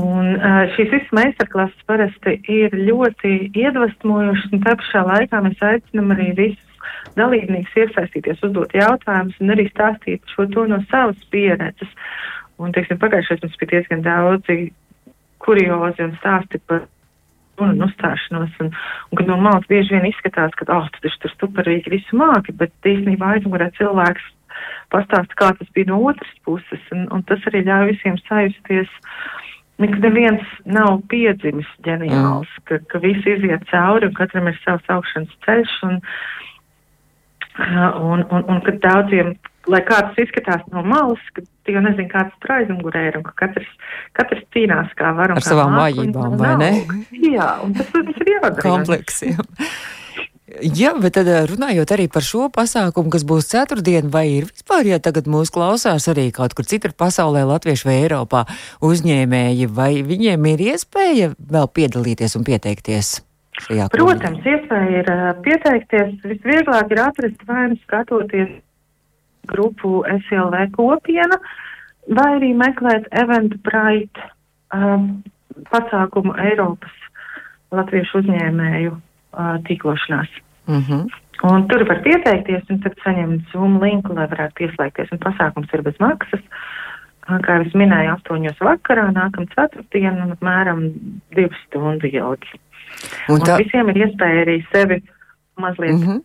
Un 0.00 0.36
uh, 0.36 0.64
šīs 0.76 0.92
visas 0.92 1.14
meistarklases 1.16 1.86
parasti 1.88 2.36
ir 2.52 2.74
ļoti 2.78 3.50
iedvesmojošas, 3.58 4.52
un 4.54 4.66
tā 4.66 4.76
pašā 4.78 5.02
laikā 5.08 5.40
mēs 5.46 5.64
aicinām 5.66 6.12
arī 6.14 6.30
visus 6.38 6.90
dalībniekus 7.18 7.78
iesaistīties, 7.84 8.44
uzdot 8.46 8.76
jautājumus 8.76 9.40
un 9.42 9.54
arī 9.56 9.66
stāstīt 9.72 10.22
šo 10.30 10.46
to 10.52 10.68
no 10.70 10.78
savas 10.92 11.18
pieredzes. 11.34 11.90
Un, 12.60 12.70
teiksim, 12.76 13.00
pagājušajā 13.00 13.42
mums 13.42 13.58
bija 13.58 13.72
diezgan 13.72 14.04
daudzi 14.04 14.70
kuriozi 15.40 16.04
un 16.04 16.14
stāsti 16.20 16.60
par 16.68 16.84
un 17.64 17.86
uzstāšanos, 17.86 18.56
un, 18.64 18.72
un 19.10 19.20
kad 19.20 19.30
no 19.30 19.38
malas 19.40 19.68
bieži 19.70 19.96
vien 19.96 20.08
izskatās, 20.10 20.54
ka, 20.58 20.68
oh, 20.74 20.88
tu 20.94 21.04
taču 21.04 21.24
tur 21.24 21.36
superīgi 21.36 21.94
visu 21.96 22.18
māki, 22.20 22.56
bet 22.56 22.74
īstenībā 22.86 23.36
aizmugurē 23.36 23.70
cilvēks 23.78 24.28
pastāst, 24.92 25.36
kā 25.38 25.52
tas 25.56 25.68
bija 25.76 25.92
no 25.92 26.00
otras 26.10 26.32
puses, 26.44 26.82
un, 26.94 27.06
un 27.14 27.22
tas 27.28 27.44
arī 27.48 27.64
ļauj 27.68 27.92
visiem 27.92 28.18
sajusties 28.26 28.98
Nekad 29.80 30.02
neviens 30.04 30.48
nav 30.68 30.98
piedzimis 31.08 31.68
ģeniāls, 31.86 32.50
ka, 32.68 32.82
ka 32.90 33.00
visi 33.00 33.32
iziet 33.32 33.62
cauri 33.70 34.10
un 34.10 34.16
katram 34.18 34.50
ir 34.50 34.58
savs 34.60 34.90
augšanas 34.92 35.32
ceļš. 35.46 35.76
Un, 35.88 35.94
un, 38.10 38.26
un, 38.28 38.44
un 38.44 38.60
kad 38.66 38.76
daudziem, 38.84 39.32
lai 39.72 39.80
kāds 39.88 40.20
izskatās 40.20 40.66
no 40.74 40.84
malas, 40.84 41.22
ka 41.32 41.44
tu 41.70 41.78
jau 41.78 41.84
nezini, 41.84 42.08
kāds 42.10 42.34
tur 42.42 42.56
aizmugurē 42.56 43.06
ir 43.10 43.20
un 43.20 43.24
ka 43.28 43.36
katrs, 43.44 43.70
katrs 44.18 44.42
cīnās 44.54 44.90
kā 44.98 45.14
var. 45.14 45.36
Ar 45.36 45.46
savām 45.46 45.78
vājībām, 45.78 46.36
vai 46.40 46.56
ne? 46.58 46.70
Jā, 47.30 47.54
un 47.64 47.78
tas, 47.78 47.88
tas 47.94 48.20
ir 48.24 48.34
jādara. 48.34 48.60
Kompleksiem. 48.64 49.40
Jā, 50.50 50.90
bet 50.98 51.14
tad 51.14 51.28
eh, 51.30 51.44
runājot 51.46 51.92
arī 51.94 52.08
par 52.10 52.24
šo 52.26 52.48
pasākumu, 52.50 53.12
kas 53.14 53.22
būs 53.28 53.46
ceturtdien, 53.52 54.08
vai 54.10 54.24
ir 54.32 54.48
vispār, 54.48 54.88
ja 54.88 54.98
tagad 54.98 55.30
mūs 55.30 55.52
klausās 55.54 56.08
arī 56.10 56.26
kaut 56.34 56.56
kur 56.58 56.66
citur 56.66 56.90
pasaulē, 56.98 57.44
Latviešu 57.46 57.86
vai 57.86 58.00
Eiropā 58.02 58.42
uzņēmēji, 58.82 59.70
vai 59.70 59.92
viņiem 60.06 60.48
ir 60.50 60.64
iespēja 60.72 61.30
vēl 61.38 61.70
piedalīties 61.70 62.34
un 62.40 62.48
pieteikties? 62.50 63.20
Protams, 63.92 64.42
iespēja 64.42 65.02
ir 65.02 65.08
uh, 65.12 65.30
pieteikties. 65.44 66.18
Visvieglāk 66.24 66.94
ir 66.94 67.02
atrast 67.04 67.42
vai 67.46 67.66
nu 67.70 67.78
skatoties 67.84 68.54
grupu 69.50 70.02
SLV 70.16 70.70
kopiena, 70.76 71.38
vai 72.16 72.28
arī 72.38 72.52
meklēt 72.58 73.08
Eventbrite 73.22 74.28
uh, 74.74 75.08
pasākumu 75.70 76.36
Eiropas 76.40 76.94
latviešu 77.74 78.22
uzņēmēju 78.22 78.94
uh, 78.94 79.58
tīklošanās. 79.66 80.30
Mm 80.70 80.84
-hmm. 80.86 81.20
Un 81.42 81.68
tur 81.68 81.86
var 81.88 82.02
pieteikties 82.04 82.68
un 82.68 82.80
tad 82.84 82.98
saņemt 83.04 83.52
Zoom 83.52 83.78
linku, 83.80 84.12
lai 84.16 84.26
varētu 84.28 84.58
pieslēgties. 84.60 85.12
Un 85.14 85.22
pasākums 85.22 85.72
ir 85.72 85.82
bez 85.82 85.96
maksas. 86.02 86.42
Kā 87.30 87.56
jau 87.56 87.62
es 87.64 87.76
minēju, 87.78 88.16
astoņos 88.16 88.58
vakarā, 88.60 89.06
nākamā 89.14 89.46
ceturtdiena, 89.54 90.26
un 90.26 90.34
apmēram 90.34 90.82
divas 91.36 91.62
stundu 91.68 92.10
ilgi. 92.10 92.58
Un, 93.30 93.40
tā... 93.40 93.54
un 93.54 93.62
visiem 93.62 93.88
ir 93.92 94.02
iespēja 94.04 94.42
arī 94.44 94.56
sevi 94.72 94.98
mazliet 95.60 95.94
mm 95.94 96.02
-hmm. 96.06 96.20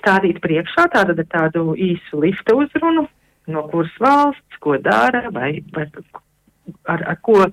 Stādīt 0.00 0.40
priekšā, 0.44 0.88
tātad 0.94 1.18
ar 1.18 1.28
tādu 1.32 1.74
īsu 1.76 2.20
lifta 2.22 2.56
uzrunu, 2.58 3.06
no 3.50 3.66
kuras 3.72 3.94
valsts, 4.00 4.60
ko 4.60 4.76
dara, 4.82 5.28
vai, 5.34 5.58
vai 5.74 5.86
ar, 6.86 7.04
ar 7.14 7.18
ko 7.24 7.44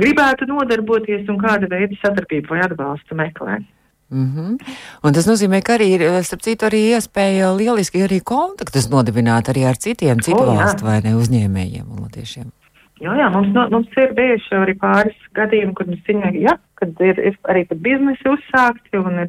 gribētu 0.00 0.48
nodarboties 0.50 1.28
un 1.32 1.40
kāda 1.42 1.70
veida 1.70 1.98
sadarbību 2.02 2.54
vai 2.54 2.62
atbalstu 2.66 3.18
meklēt. 3.18 3.64
Mm 4.10 4.26
-hmm. 4.32 4.74
Un 5.02 5.12
tas 5.12 5.26
nozīmē, 5.26 5.62
ka 5.62 5.74
arī 5.74 5.88
ir, 5.94 6.22
starp 6.22 6.42
citu, 6.42 6.66
arī 6.66 6.80
iespēja 6.94 7.50
lieliski 7.56 8.04
arī 8.06 8.20
kontaktus 8.22 8.86
nodibināt 8.90 9.48
arī 9.48 9.66
ar 9.66 9.76
citiem 9.76 10.20
citu 10.20 10.38
oh, 10.38 10.56
valstu 10.56 10.84
vai 10.84 11.00
ne 11.02 11.14
uzņēmējiem 11.14 11.86
un 11.90 12.02
latviešiem. 12.02 12.52
Jā, 12.96 13.12
jā, 13.12 13.28
mums, 13.28 13.48
no, 13.52 13.66
mums 13.68 13.88
ir 13.96 14.14
bijuši 14.16 14.54
arī 14.56 14.74
pāris 14.80 15.16
gadījumi, 15.36 15.74
kur 15.74 15.86
mēs 15.86 16.06
zinām, 16.06 16.36
ja, 16.40 16.54
kad 16.74 16.88
ir, 17.00 17.18
ir 17.18 17.34
arī 17.44 17.66
pat 17.68 17.78
biznesi 17.78 18.30
uzsākti 18.30 18.96
un 18.96 19.18
ir 19.18 19.28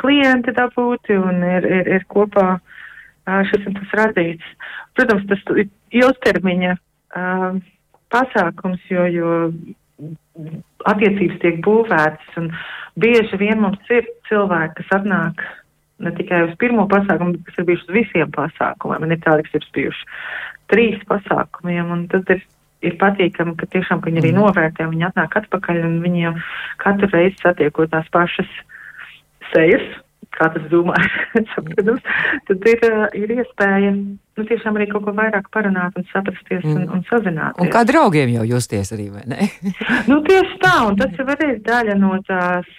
klienti 0.00 0.54
dabūti 0.56 1.16
un 1.16 1.42
ir, 1.46 1.66
ir, 1.66 1.90
ir 1.98 2.06
kopā 2.12 2.56
šis 3.50 3.68
un 3.70 3.76
tas 3.78 3.94
radīts. 4.00 4.54
Protams, 4.96 5.26
tas 5.30 5.42
ir 5.56 5.68
ilgtermiņa 6.02 6.74
uh, 6.74 7.60
pasākums, 8.12 8.82
jo, 8.90 9.06
jo 9.08 9.32
attiecības 10.90 11.40
tiek 11.42 11.60
būvētas 11.64 12.38
un 12.40 12.50
bieži 13.00 13.38
vien 13.40 13.60
mums 13.62 13.92
ir 13.94 14.08
cilvēki, 14.28 14.80
kas 14.80 14.96
atnāk 14.98 15.44
ne 16.02 16.10
tikai 16.16 16.42
uz 16.48 16.56
pirmo 16.58 16.88
pasākumu, 16.90 17.36
bet 17.36 17.46
kas 17.46 17.60
ir 17.60 17.68
bijuši 17.68 17.86
uz 17.86 17.94
visiem 17.94 18.32
pasākumiem. 18.34 19.04
Man 19.04 19.14
ir 19.14 19.22
tādi, 19.22 19.46
kas 19.46 19.60
ir 19.60 19.68
bijuši 19.76 20.10
trīs 20.72 21.06
pasākumiem, 21.08 21.92
un 21.94 22.04
tad 22.10 22.28
ir, 22.34 22.42
ir 22.82 22.98
patīkami, 23.00 23.54
ka 23.60 23.68
tiešām, 23.70 24.02
ka 24.02 24.10
viņi 24.10 24.22
arī 24.24 24.32
mhm. 24.34 24.42
novērtē, 24.42 24.88
viņi 24.90 25.08
atnāk 25.12 25.38
atpakaļ 25.42 25.82
un 25.86 25.98
viņiem 26.04 26.42
katru 26.82 27.10
reizi 27.12 27.38
satiekot 27.44 27.92
tās 27.94 28.08
pašas 28.14 28.50
sejas, 29.52 29.84
kā 30.32 30.48
tas 30.54 30.64
domāts, 30.72 31.08
tad 32.48 32.68
ir, 32.72 32.84
ir 33.18 33.34
iespēja 33.36 33.92
nu, 33.92 34.44
tiešām 34.48 34.78
arī 34.78 34.88
kaut 34.90 35.04
ko 35.06 35.14
vairāk 35.16 35.48
parunāt 35.54 35.96
un 36.00 36.06
saprasties 36.12 36.64
mm. 36.64 36.76
un, 36.76 36.86
un 36.96 37.04
sazināties. 37.10 37.60
Un 37.64 37.72
kā 37.72 37.84
draugiem 37.88 38.32
jau 38.36 38.46
justies 38.54 38.94
arī, 38.96 39.10
vai 39.12 39.24
ne? 39.28 39.48
nu, 40.10 40.20
tieši 40.28 40.58
tā, 40.62 40.74
un 40.88 40.98
tas 41.00 41.12
jau 41.18 41.28
arī 41.36 41.50
ir 41.56 41.60
daļa 41.68 41.98
no 42.00 42.16
tās 42.28 42.70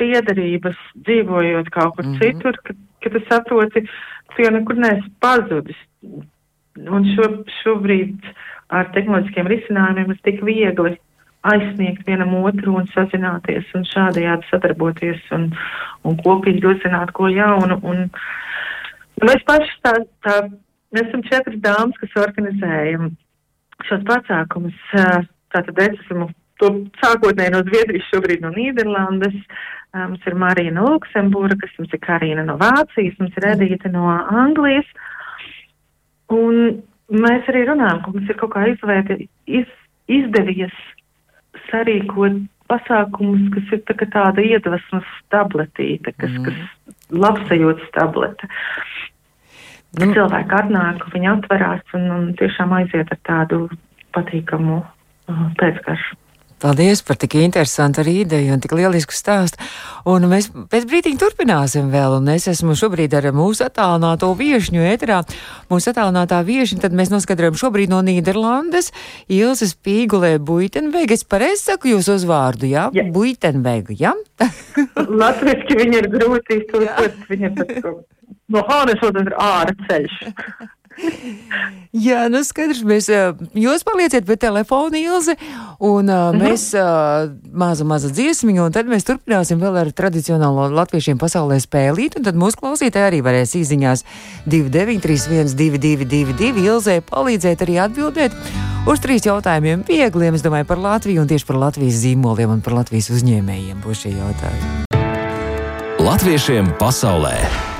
piedarības, 0.00 0.82
dzīvojot 1.06 1.70
kaut 1.74 1.96
kur 1.96 2.08
mm 2.08 2.16
-hmm. 2.16 2.22
citur, 2.24 2.60
ka, 2.66 2.76
ka 3.04 3.14
tu 3.14 3.24
saproti, 3.30 3.86
tu 4.34 4.46
jau 4.46 4.52
nekur 4.58 4.82
neesi 4.82 5.12
pazudis. 5.22 5.78
Un 6.76 7.06
šo, 7.14 7.30
šobrīd 7.62 8.18
ar 8.68 8.90
tehnoloģiskiem 8.92 9.46
risinājumiem 9.48 10.10
ir 10.12 10.18
tik 10.26 10.42
viegli 10.44 10.96
aizsniegt 11.52 12.06
vienam 12.08 12.34
otru 12.42 12.76
un 12.80 12.86
sazināties 12.92 13.72
un 13.78 13.86
šādajādi 13.88 14.50
sadarboties 14.50 15.24
un, 15.36 15.48
un 16.06 16.20
kopīgi 16.22 16.66
uzzināt 16.74 17.12
ko 17.16 17.30
jaunu. 17.32 17.80
Un, 17.86 18.06
mēs 19.24 19.44
paši 19.48 19.82
tā, 19.84 19.96
tā 20.26 20.38
Mēs 20.94 21.10
esam 21.10 21.22
četras 21.26 21.56
dāmas, 21.60 21.96
kas 22.00 22.14
organizējam 22.22 23.10
šos 23.88 24.04
pasākumus. 24.06 24.76
Tātad 25.52 25.80
es 25.82 25.96
esmu 26.04 26.28
to 26.60 26.70
sākotnēji 27.02 27.52
no 27.52 27.62
Zviedrijas, 27.66 28.06
šobrīd 28.12 28.44
no 28.44 28.52
Nīderlandes. 28.54 29.34
Mums 29.96 30.24
ir 30.28 30.36
Marija 30.38 30.72
no 30.76 30.86
Luksemburgas, 30.92 31.74
mums 31.78 31.92
ir 31.92 32.02
Karina 32.04 32.44
no 32.46 32.56
Vācijas, 32.60 33.16
mums 33.20 33.36
ir 33.36 33.48
Edīte 33.50 33.90
no 33.92 34.06
Anglijas. 34.14 34.88
Un 36.32 36.80
mēs 37.12 37.50
arī 37.52 37.66
runājam, 37.68 38.02
ka 38.04 38.14
mums 38.14 38.30
ir 38.30 38.40
kaut 38.40 38.54
kā 38.54 38.64
izvērti, 38.72 39.28
iz, 39.60 39.68
izdevies 40.08 40.74
sarīkot 41.70 42.44
pasākumus, 42.70 43.46
kas 43.54 43.74
ir 43.76 43.82
tā 43.86 44.08
tāda 44.10 44.42
iedvesmas 44.42 45.06
tabletīte, 45.30 46.12
kas, 46.18 46.32
mm. 46.32 46.46
kas 46.48 47.14
labsajūtas 47.14 47.92
tableta. 47.94 48.50
Nu, 49.96 50.10
cilvēki 50.12 50.56
atnāk, 50.58 51.06
viņi 51.14 51.30
atverās 51.30 51.96
un, 51.96 52.08
un 52.12 52.24
tiešām 52.36 52.74
aiziet 52.76 53.12
ar 53.14 53.20
tādu 53.24 53.62
patīkamu 54.16 54.80
uh, 54.82 55.44
pēcgaršu. 55.60 56.18
Paldies 56.56 57.02
par 57.04 57.18
tik 57.20 57.34
interesantu 57.36 58.00
ideju 58.00 58.54
un 58.54 58.62
tik 58.64 58.72
lielisku 58.72 59.12
stāstu. 59.12 59.60
Un 60.08 60.24
mēs 60.30 60.48
pēc 60.72 60.86
brīdiņa 60.88 61.20
turpināsim 61.20 61.90
vēl. 61.92 62.16
Un 62.16 62.30
es 62.32 62.48
esmu 62.48 62.72
šobrīd 62.78 63.12
ar 63.18 63.28
mūsu 63.36 63.66
attālināto 63.66 64.30
viešņu 64.38 64.86
ēterā. 64.94 65.20
Mūsu 65.68 65.92
attālinātā 65.92 66.40
viešņa, 66.48 66.80
tad 66.86 66.96
mēs 66.96 67.12
noskaidrojam 67.12 67.60
šobrīd 67.60 67.92
no 67.92 68.00
Nīderlandes 68.06 68.88
Ilzes 69.28 69.76
Pīgulē 69.76 70.38
Buitenvega. 70.40 71.12
Es 71.18 71.28
pareizi 71.28 71.66
saku 71.68 71.92
jūsu 71.92 72.16
uzvārdu, 72.16 72.70
jā? 72.72 72.88
Ja? 72.96 73.04
Buitenvega, 73.12 73.92
jā? 73.92 74.16
Latviski 75.20 75.76
viņi 75.82 76.00
ir 76.00 76.12
grūti 76.16 76.62
iztulkot, 76.62 77.24
viņi 77.28 77.50
ir 77.50 77.58
pēc 77.60 77.90
no 78.52 78.62
Hānesotas 78.68 79.28
ir 79.28 79.36
ārā 79.42 79.74
ceļš. 79.86 80.16
Jā, 81.96 82.26
nu 82.32 82.42
skaidrs, 82.44 82.82
mēs, 82.86 83.08
jūs 83.56 83.84
palieciet 83.86 84.26
pie 84.28 84.36
telefona, 84.40 84.98
Ilze, 85.00 85.36
un 85.80 86.08
mhm. 86.10 86.40
mēs 86.42 86.68
maza, 87.52 87.86
maza 87.88 88.10
dziesmiņu, 88.12 88.66
un 88.68 88.74
tad 88.74 88.88
mēs 88.90 89.06
turpināsim 89.08 89.60
vēl 89.62 89.80
ar 89.80 89.92
tradicionālo 89.96 90.68
latviešiem 90.76 91.20
pasaulē 91.20 91.58
spēlīt, 91.62 92.18
un 92.18 92.26
tad 92.26 92.38
mūsu 92.38 92.60
klausītāji 92.60 93.10
arī 93.10 93.22
varēs 93.24 93.56
īziņās 93.60 94.04
2931 94.48 95.56
222 95.56 96.66
Ilzē 96.66 96.98
palīdzēt 97.06 97.64
arī 97.66 97.78
atbildēt 97.86 98.36
uz 98.86 99.02
trīs 99.02 99.26
jautājumiem 99.28 99.84
viegliem, 99.88 100.36
es 100.36 100.44
domāju, 100.44 100.68
par 100.68 100.82
Latviju 100.82 101.24
un 101.24 101.30
tieši 101.30 101.48
par 101.48 101.60
Latvijas 101.68 102.02
zīmoliem 102.04 102.58
un 102.58 102.64
par 102.64 102.76
Latvijas 102.80 103.12
uzņēmējiem 103.14 103.80
būs 103.84 104.04
šie 104.04 104.16
jautājumi. 104.16 104.84
Latviešiem 106.06 106.76
pasaulē 106.80 107.34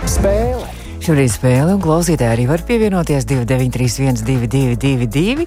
spēle! 0.09 0.76
Šorīt 1.07 1.37
spēle 1.37 1.77
un 1.77 1.79
klausītāji 1.85 2.33
arī 2.33 2.45
var 2.49 2.65
pievienoties 2.67 3.29
2931, 3.31 4.25
222, 4.27 5.45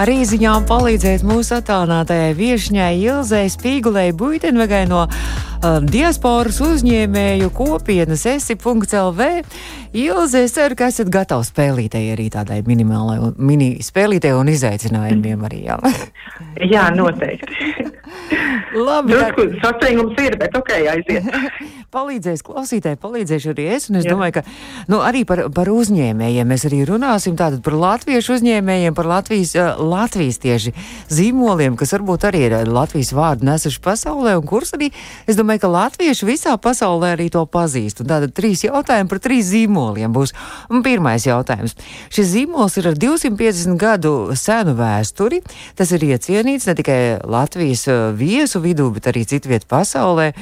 arī 0.00 0.14
ziņām 0.24 0.64
palīdzēt 0.70 1.20
mūsu 1.28 1.58
attālinātajai 1.58 2.30
viesņai 2.38 2.94
Ilzai 3.02 3.42
Spīgulei 3.52 4.14
Buitenvegai 4.16 4.86
no 4.88 5.02
uh, 5.04 5.76
diasporas 5.84 6.62
uzņēmēju 6.64 7.50
kopienas 7.58 8.24
esi.lv. 8.30 9.28
Ilze, 9.92 10.46
es 10.46 10.56
ceru, 10.56 10.80
ka 10.80 10.88
esat 10.88 11.12
gatavi 11.12 11.44
spēlītēji 11.50 12.16
arī 12.16 12.30
tādai 12.32 12.62
minimālai 12.64 13.34
mini 13.36 13.74
spēlītēji 13.84 14.40
un 14.40 14.54
izaicinājumiem 14.54 15.44
arī. 15.50 15.60
Jā, 15.68 15.76
jā 16.72 16.88
noteikti. 16.96 17.60
Labi, 18.76 19.14
Drusku 19.14 19.48
saceņums 19.62 20.22
ir, 20.26 20.38
bet 20.40 20.56
ok, 20.58 20.72
aiziet. 20.94 21.30
palīdzēs 21.96 22.42
klausītāji, 22.46 22.98
palīdzēšu 23.00 23.52
arī 23.52 23.66
es. 23.76 23.88
Un 23.90 24.00
es 24.00 24.06
Jā. 24.06 24.14
domāju, 24.14 24.38
ka 24.38 24.42
nu, 24.90 25.00
arī 25.04 25.22
par, 25.28 25.46
par 25.54 25.70
uzņēmējiem 25.72 26.50
mēs 26.50 26.66
arī 26.68 26.82
runāsim. 26.88 27.36
Tātad 27.38 27.62
par 27.64 27.76
latviešu 27.78 28.36
uzņēmējiem, 28.36 28.96
par 28.96 29.08
Latvijas, 29.10 29.54
uh, 29.56 29.80
Latvijas 29.80 30.40
tieši 30.42 30.74
zīmoliem, 31.12 31.76
kas 31.78 31.94
varbūt 31.96 32.26
arī 32.28 32.42
ir 32.48 32.56
Latvijas 32.68 33.12
vārdu 33.16 33.48
nesuši 33.48 33.82
pasaulē, 33.84 34.36
un 34.40 34.48
kurus 34.48 34.74
arī, 34.76 34.90
es 35.28 35.38
domāju, 35.38 35.64
ka 35.64 35.72
latvieši 35.72 36.28
visā 36.28 36.56
pasaulē 36.60 37.14
arī 37.16 37.28
to 37.32 37.44
pazīst. 37.48 38.02
Un 38.02 38.10
tātad 38.10 38.34
trīs 38.36 38.66
jautājumi 38.66 39.10
par 39.12 39.22
trīs 39.22 39.50
zīmoliem 39.52 40.14
būs. 40.16 40.34
Un 40.72 40.84
pirmais 40.86 41.26
jautājums. 41.26 41.76
Šis 42.12 42.32
zīmols 42.34 42.76
ir 42.80 42.90
ar 42.92 42.98
250 42.98 43.78
gadu 43.80 44.14
senu 44.36 44.76
vēsturi. 44.78 45.42
Tas 45.78 45.92
ir 45.94 46.04
iecienīts 46.10 46.68
ne 46.68 46.76
tikai 46.78 47.00
Latvijas 47.24 47.86
viesu 48.18 48.62
vidū, 48.64 48.88
bet 48.94 49.10
arī 49.12 49.26
citvietu 49.28 49.68
pasaulē, 49.70 50.32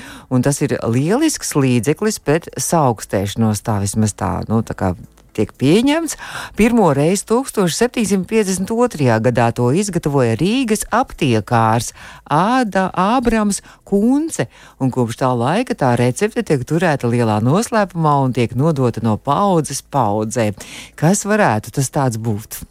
tas 0.44 0.60
ir 0.64 0.78
lielisks 0.82 1.54
līdzeklis 1.58 2.20
pret 2.22 2.48
saaugstēšanos. 2.60 3.64
Tā 3.64 3.80
vismaz 3.82 4.16
tā, 4.18 4.32
nu, 4.48 4.62
tā 4.66 4.76
kā 4.78 4.94
tiek 5.34 5.52
pieņemts. 5.58 6.16
Pirmo 6.58 6.90
reizi 6.96 7.26
1752. 7.30 9.18
gadā 9.26 9.48
to 9.56 9.70
izgatavoja 9.74 10.36
Rīgas 10.40 10.86
aptiekārs 10.94 11.92
Āda 12.30 12.88
Ābrams 12.94 13.60
Kunce, 13.88 14.48
un 14.78 14.92
kopš 14.94 15.20
tā 15.22 15.32
laika 15.38 15.76
tā 15.78 15.94
recepte 16.00 16.44
tiek 16.46 16.62
turēta 16.68 17.10
lielā 17.10 17.40
noslēpumā 17.44 18.14
un 18.26 18.36
tiek 18.36 18.54
nodota 18.58 19.02
no 19.04 19.16
paudzes 19.18 19.82
paudzē. 19.82 20.52
Kas 20.98 21.26
varētu 21.28 21.74
tas 21.74 21.90
tāds 21.94 22.20
būt? 22.20 22.62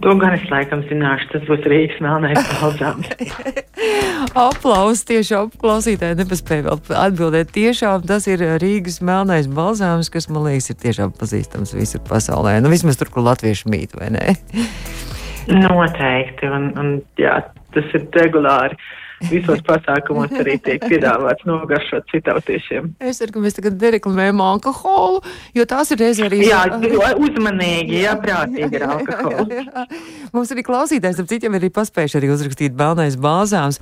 To 0.00 0.14
gan 0.16 0.32
es 0.36 0.44
laikam 0.48 0.84
zināšu, 0.88 1.26
tas 1.32 1.42
būs 1.48 1.66
Rīgas 1.68 1.98
melnais 2.04 2.38
balzāms. 2.60 3.10
Aplausos 4.38 5.02
tieši 5.08 5.36
apklausītāji 5.40 6.18
nepaspēja 6.22 6.68
vēl 6.68 6.80
atbildēt. 7.02 7.52
Tiešām 7.56 8.06
tas 8.08 8.28
ir 8.30 8.44
Rīgas 8.62 9.00
melnais 9.04 9.50
balzāms, 9.50 10.12
kas 10.12 10.30
man 10.30 10.46
liekas 10.48 10.70
ir 10.72 10.80
tiešām 10.84 11.12
pazīstams 11.18 11.74
visur 11.76 12.04
pasaulē. 12.08 12.58
Nu, 12.64 12.72
vismaz 12.72 13.00
tur, 13.00 13.12
kur 13.12 13.26
latvieši 13.26 13.68
mīt, 13.72 13.98
vai 13.98 14.12
ne? 14.14 14.38
Noteikti, 15.50 16.48
un, 16.48 16.70
un 16.80 16.96
jā, 17.20 17.40
tas 17.74 17.94
ir 17.96 18.08
regulāri. 18.16 18.78
Uh, 18.78 18.96
visos 19.28 19.60
pasākumos 19.66 20.32
arī 20.40 20.56
tiek 20.64 20.82
piedāvāts 20.88 21.44
nogaršot 21.48 22.08
citautiešiem. 22.12 22.90
Es 23.04 23.20
ceru, 23.20 23.34
ka 23.34 23.42
mēs 23.44 23.58
tagad 23.58 23.76
nereklamējam 23.82 24.40
alkoholu, 24.44 25.20
jo 25.56 25.66
tās 25.68 25.92
ir 25.92 26.00
reizē 26.00 26.28
arī. 26.28 26.40
Jā, 26.48 26.62
uzmanīgi, 27.26 28.00
jā, 28.04 28.14
prātīgi 28.22 28.80
ar 28.80 28.86
alkoholu. 28.96 29.60
Mums 30.36 30.54
arī 30.54 30.64
klausītājs, 30.66 31.20
ap 31.20 31.30
citiem 31.30 31.58
arī 31.58 31.72
paspējuši 31.74 32.20
arī 32.20 32.32
uzrakstīt 32.34 32.78
melnais 32.78 33.18
bāzāms. 33.20 33.80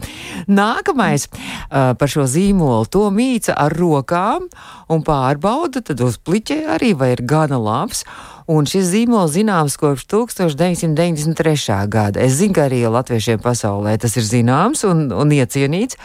Nākamais 0.50 1.28
uh, 1.28 1.94
par 1.98 2.10
šo 2.10 2.26
zīmolu 2.30 2.88
to 2.90 3.06
mīca 3.14 3.54
ar 3.58 3.76
rokām 3.78 4.48
un 4.88 5.04
pārbauda, 5.06 5.84
tad 5.84 6.02
uz 6.04 6.18
pliķē 6.18 6.64
arī 6.78 6.94
vai 6.98 7.12
ir 7.14 7.24
gana 7.28 7.60
labs. 7.60 8.04
Un 8.48 8.64
šis 8.64 8.86
zīmols 8.88 9.34
zināms 9.34 9.74
kopš 9.76 10.06
1993. 10.08 11.74
gada. 11.92 12.22
Es 12.24 12.38
zinu, 12.38 12.54
ka 12.56 12.62
arī 12.64 12.78
latviešiem 12.88 13.42
pasaulē 13.44 13.98
tas 14.00 14.16
ir 14.16 14.24
zināms 14.24 14.86
un, 14.88 15.10
un 15.12 15.34
iecienīts. 15.36 15.98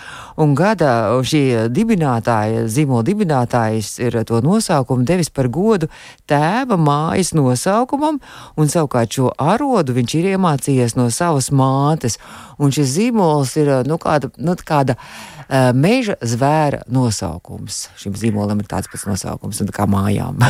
Un 0.43 0.51
gada 0.57 1.13
šī 1.23 1.69
dibinātāja, 1.71 2.65
zīmola 2.67 3.05
dibinātājs 3.07 3.93
ir 4.03 4.17
to 4.27 4.41
nosaukumu 4.43 5.07
devis 5.07 5.31
par 5.31 5.47
godu 5.47 5.87
tēva 6.27 6.75
mājas 6.75 7.31
nosaukumam, 7.37 8.19
un 8.59 8.67
savukārt 8.67 9.15
šo 9.15 9.31
arodu 9.39 9.95
viņš 9.95 10.17
ir 10.19 10.33
iemācījies 10.33 10.97
no 10.99 11.07
savas 11.15 11.47
mātes. 11.47 12.19
Un 12.59 12.75
šis 12.75 12.91
zīmols 12.97 13.55
ir 13.61 13.71
nu, 13.87 13.95
kāda, 14.01 14.33
nu, 14.35 14.57
kāda 14.59 14.97
uh, 14.99 15.71
meža 15.71 16.19
zvēra 16.19 16.83
nosaukums. 16.91 17.85
Šim 18.03 18.19
zīmolam 18.19 18.59
ir 18.59 18.67
tāds 18.67 18.91
pats 18.91 19.07
nosaukums 19.07 19.63
kā 19.71 19.87
mājām. 19.89 20.43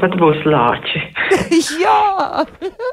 Tad 0.00 0.18
būs 0.20 0.42
lāči. 0.48 1.00
Jā! 1.82 2.46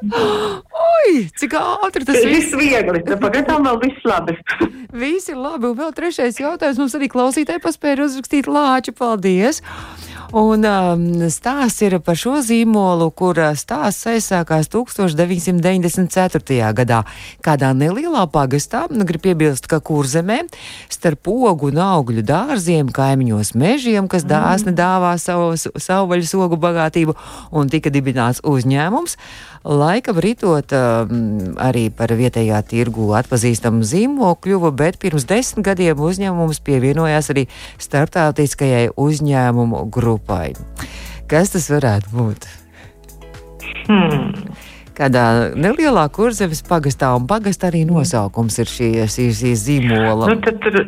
Oi, 0.10 1.14
cik 1.40 1.56
ātri 1.60 2.06
tas 2.08 2.20
ir! 2.22 2.32
Viss 2.34 2.56
viegli, 2.58 3.04
pagaidām 3.22 3.68
vēl 3.68 3.82
viss 3.84 4.08
labi. 4.08 4.38
Viss 4.96 5.32
ir 5.32 5.40
labi, 5.40 5.70
un 5.72 5.78
vēl 5.80 5.94
trešais 5.98 6.40
jautājums 6.42 6.82
mums 6.82 6.98
arī 6.98 7.10
klausītāji 7.12 7.64
paspēja 7.64 8.06
uzrakstīt 8.08 8.50
lāči. 8.50 8.96
Paldies! 9.00 9.64
Un 10.30 10.62
um, 10.62 11.06
stāsts 11.34 11.82
ir 11.82 11.96
par 12.06 12.14
šo 12.20 12.36
zīmolu, 12.46 13.08
kur 13.18 13.40
stāsts 13.58 14.06
aizsākās 14.12 14.68
1994. 14.70 16.70
gadā. 16.78 17.00
Kādā 17.42 17.72
nelielā 17.74 18.28
pagastā, 18.30 18.84
nu, 18.94 19.08
grib 19.10 19.26
piebilst, 19.26 19.66
ka 19.66 19.82
kurzemē 19.82 20.44
starp 20.94 21.26
pogu 21.26 21.72
un 21.72 21.82
augļu 21.82 22.22
dārziem, 22.22 22.94
kaimiņos 22.94 23.56
mežiem, 23.58 24.06
kas 24.12 24.28
mm. 24.28 24.30
dāsni 24.30 24.76
dāvā 24.78 25.18
savu 25.18 25.58
savvaļas 25.58 26.36
ogu 26.38 26.62
bagātību, 26.62 27.18
un 27.50 27.74
tika 27.74 27.90
dibināts 27.90 28.46
uzņēmums. 28.46 29.18
Laika 29.68 30.14
ritot 30.16 30.72
um, 30.72 31.58
arī 31.60 31.90
par 31.92 32.14
vietējā 32.16 32.62
tirgu 32.70 33.10
atpazīstamu 33.20 33.84
zīmolu 33.84 34.38
kļuva, 34.40 34.72
bet 34.72 35.00
pirms 35.02 35.28
desmit 35.30 35.68
gadiem 35.68 36.00
uzņēmums 36.00 36.62
pievienojās 36.64 37.32
arī 37.34 37.46
starptautiskajai 37.82 38.90
uzņēmumu 38.96 39.86
grupai. 39.92 40.54
Kas 41.30 41.54
tas 41.56 41.68
varētu 41.74 42.16
būt? 42.16 42.50
Hmm 43.90 44.50
kādā 45.00 45.26
nelielā 45.56 46.08
kurzemes 46.12 46.62
pagastā, 46.68 47.14
un 47.18 47.28
pagastā 47.30 47.70
arī 47.72 47.86
nosaukums 47.88 48.60
ir 48.62 48.72
šī, 48.72 48.90
šī, 49.12 49.30
šī 49.38 49.54
zīmola. 49.64 50.28
Nu, 50.28 50.40
tad 50.44 50.60
tur, 50.66 50.80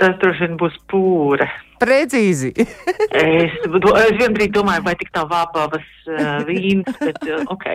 tas 0.00 0.16
droši 0.22 0.48
vien 0.48 0.58
būs 0.60 0.78
pūre. 0.90 1.48
Precīzi. 1.80 2.52
es, 3.24 3.56
es 3.64 4.14
vienbrīd 4.20 4.54
domāju, 4.54 4.84
vai 4.86 4.94
tik 5.00 5.10
tā 5.14 5.24
vāpavas 5.28 5.84
uh, 6.08 6.44
vīns, 6.46 6.88
bet 7.00 7.18
uh, 7.26 7.42
ok, 7.54 7.66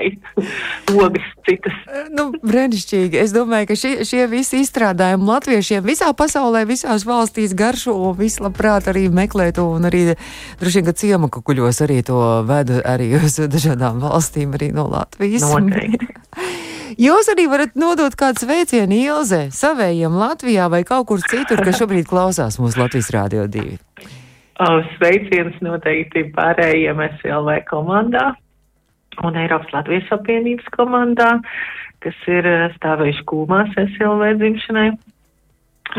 ogas 1.06 1.28
citas. 1.48 1.76
nu, 2.16 2.30
brenišķīgi. 2.40 3.20
Es 3.22 3.36
domāju, 3.36 3.72
ka 3.72 3.80
šie, 3.80 3.94
šie 4.08 4.26
visi 4.32 4.64
izstrādājumi 4.64 5.30
latviešiem 5.30 5.86
visā 5.86 6.12
pasaulē, 6.18 6.66
visās 6.70 7.06
valstīs 7.08 7.56
garšo 7.58 7.96
un 8.10 8.18
vislabprāt 8.20 8.90
arī 8.92 9.08
meklē 9.14 9.52
to 9.56 9.68
un 9.76 9.90
arī 9.90 10.06
droši 10.62 10.80
vien, 10.80 10.90
ka 10.90 10.98
ciemakukuļos 11.04 11.84
arī 11.86 12.02
to 12.08 12.20
veda 12.50 12.82
arī 12.88 13.14
uz 13.20 13.40
dažādām 13.40 14.02
valstīm 14.04 14.56
arī 14.58 14.74
no 14.76 14.88
Latvijas. 14.90 15.46
Noteikti. 15.50 16.14
Jūs 16.98 17.30
arī 17.30 17.46
varat 17.52 17.76
nodot 17.78 18.16
kādu 18.18 18.46
sveicienu 18.46 18.98
Ilze 18.98 19.42
savējiem 19.54 20.16
Latvijā 20.18 20.70
vai 20.72 20.82
kaut 20.88 21.10
kur 21.12 21.22
citur, 21.22 21.62
kas 21.62 21.78
šobrīd 21.82 22.08
klausās 22.10 22.58
mūsu 22.62 22.82
Latvijas 22.82 23.12
Rādio 23.14 23.46
2. 23.52 23.78
Sveiciens 24.96 25.60
noteikti 25.64 26.26
pārējiem 26.36 27.04
SLV 27.20 27.62
komandā 27.70 28.32
un 29.24 29.38
Eiropas 29.38 29.72
Latvijas 29.76 30.10
apvienības 30.16 30.68
komandā, 30.76 31.30
kas 32.04 32.18
ir 32.32 32.48
stāvējuši 32.80 33.26
kūmās 33.30 33.76
SLV 33.76 34.34
dzimšanai. 34.42 34.90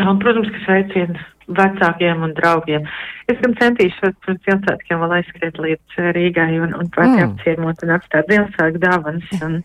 Un, 0.00 0.18
protams, 0.22 0.50
ka 0.54 0.60
sveiciens 0.64 1.22
vecākiem 1.50 2.22
un 2.22 2.34
draugiem. 2.36 2.84
Es 3.30 3.40
gan 3.42 3.56
centīšos 3.58 4.14
pirms 4.24 4.44
Ziemassvētkiem 4.46 5.00
vēl 5.02 5.16
aizskriet 5.16 5.58
līdz 5.58 5.98
Rīgai 6.14 6.52
un, 6.62 6.76
un 6.78 6.92
pati 6.94 7.16
mm. 7.16 7.24
apciemot 7.26 7.82
un 7.86 7.96
atstāt 7.96 8.30
Ziemassvētku 8.30 8.82
dāvanas. 8.84 9.42
Un, 9.42 9.58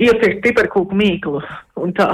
iepirkt 0.00 0.42
piparkūku 0.44 0.96
mīklu 0.96 1.42
un 1.82 1.94
tā. 1.96 2.10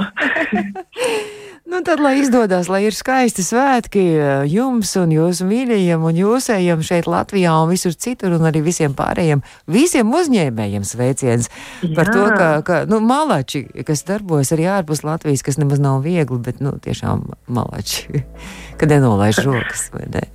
Nu, 1.63 1.79
tad, 1.81 2.01
lai 2.03 2.19
izdodas, 2.19 2.67
lai 2.67 2.83
ir 2.85 2.93
skaisti 2.93 3.41
svētki 3.41 4.01
eh, 4.19 4.41
jums 4.51 4.91
un 4.99 5.13
jūsu 5.15 5.47
mīļajiem 5.47 6.03
un 6.05 6.17
jūsējiem 6.19 6.83
šeit 6.83 7.07
Latvijā 7.07 7.53
un 7.63 7.71
visur 7.71 7.95
citur 7.95 8.35
un 8.35 8.43
arī 8.49 8.59
visiem 8.65 8.91
pārējiem, 8.93 9.41
visiem 9.71 10.11
uzņēmējiem 10.11 10.83
sveiciens 10.85 11.47
Jā. 11.47 11.93
par 11.95 12.11
to, 12.11 12.27
ka, 12.35 12.49
ka 12.67 12.81
nu, 12.91 12.99
malači, 12.99 13.63
kas 13.87 14.03
darbojas 14.05 14.51
arī 14.53 14.67
ārpus 14.75 15.05
Latvijas, 15.07 15.41
kas 15.47 15.57
nemaz 15.57 15.79
nav 15.81 16.03
viegli, 16.03 16.37
bet, 16.43 16.59
nu, 16.61 16.75
tiešām 16.83 17.25
malači, 17.47 18.21
kad 18.77 18.91
nenolaiž 18.91 19.41
rokas, 19.47 19.87
vai 19.95 20.05
ne? 20.11 20.27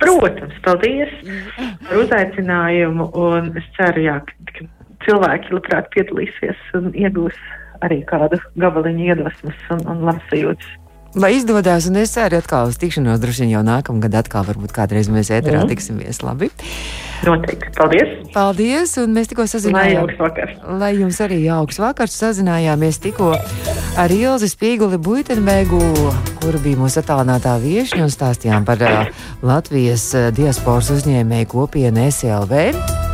Protams, 0.00 0.56
paldies 0.64 1.10
par 1.84 1.98
uzaicinājumu 2.06 3.10
un 3.18 3.50
es 3.60 3.66
ceru, 3.76 4.06
jā, 4.06 4.20
ka 4.54 4.70
cilvēki 5.06 5.56
labprāt 5.56 5.90
piedalīsies 5.94 6.60
un 6.78 6.92
iegūs 6.92 7.38
arī 7.84 8.02
kādu 8.08 8.40
gabaliņu 8.60 9.10
iedvesmas 9.12 9.66
un, 9.74 9.84
un 9.88 10.06
labsajūtas. 10.10 10.76
Lai 11.18 11.32
izdodas, 11.34 11.88
un 11.90 11.98
es 11.98 12.12
ceru 12.14 12.38
atkal 12.38 12.68
uz 12.70 12.76
tikšanos, 12.78 13.18
droši 13.18 13.42
vien 13.42 13.56
jau 13.56 13.64
nākamgad 13.66 14.14
atkal 14.20 14.44
varbūt 14.46 14.70
kādreiz 14.76 15.08
mēs 15.10 15.32
ēterā 15.34 15.64
mm. 15.64 15.70
tiksimies. 15.72 16.20
Labi. 16.22 16.52
Noteikti. 17.26 17.72
Paldies! 17.74 18.12
Paldies! 18.30 18.94
Un 19.02 19.16
mēs 19.16 19.32
tikko 19.32 19.48
sazinājāmies. 19.50 20.22
Lai, 20.22 20.46
Lai 20.84 20.92
jums 21.00 21.18
arī 21.26 21.40
jauks 21.48 21.82
vakars. 21.82 22.14
Sazinājāmies 22.14 23.02
tikko 23.02 23.34
ar 23.98 24.14
Ilzi 24.14 24.52
Spīguli 24.54 25.02
Buitenbēgu, 25.02 25.82
kura 26.44 26.62
bija 26.62 26.78
mūsu 26.78 27.02
attālinātā 27.02 27.58
viešņa 27.58 28.06
un 28.06 28.14
stāstījām 28.14 28.70
par 28.70 28.86
uh, 28.86 29.22
Latvijas 29.42 30.12
diasporas 30.38 30.94
uzņēmēju 30.94 31.54
kopienu 31.58 32.06
SLV. 32.06 33.09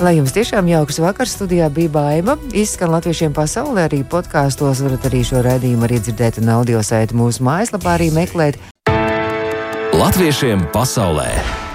Lai 0.00 0.14
jums 0.16 0.32
tiešām 0.32 0.64
jauks 0.70 0.96
vakars 1.02 1.34
studijā 1.36 1.66
bija 1.76 1.92
baiva. 1.92 2.38
Izskan 2.56 2.88
latviešiem 2.94 3.34
pasaulē 3.36 3.84
arī 3.84 4.00
podkāstos. 4.08 4.80
Varat 4.86 5.04
arī 5.10 5.20
šo 5.28 5.44
raidījumu 5.44 5.84
arī 5.84 6.00
dzirdēt 6.00 6.40
un 6.40 6.48
audio 6.56 6.80
saiti 6.80 7.18
mūsu 7.20 7.44
mājaslapā 7.44 7.98
arī 7.98 8.08
meklēt. 8.16 8.56
Latviešiem 9.92 10.70
pasaulē! 10.72 11.69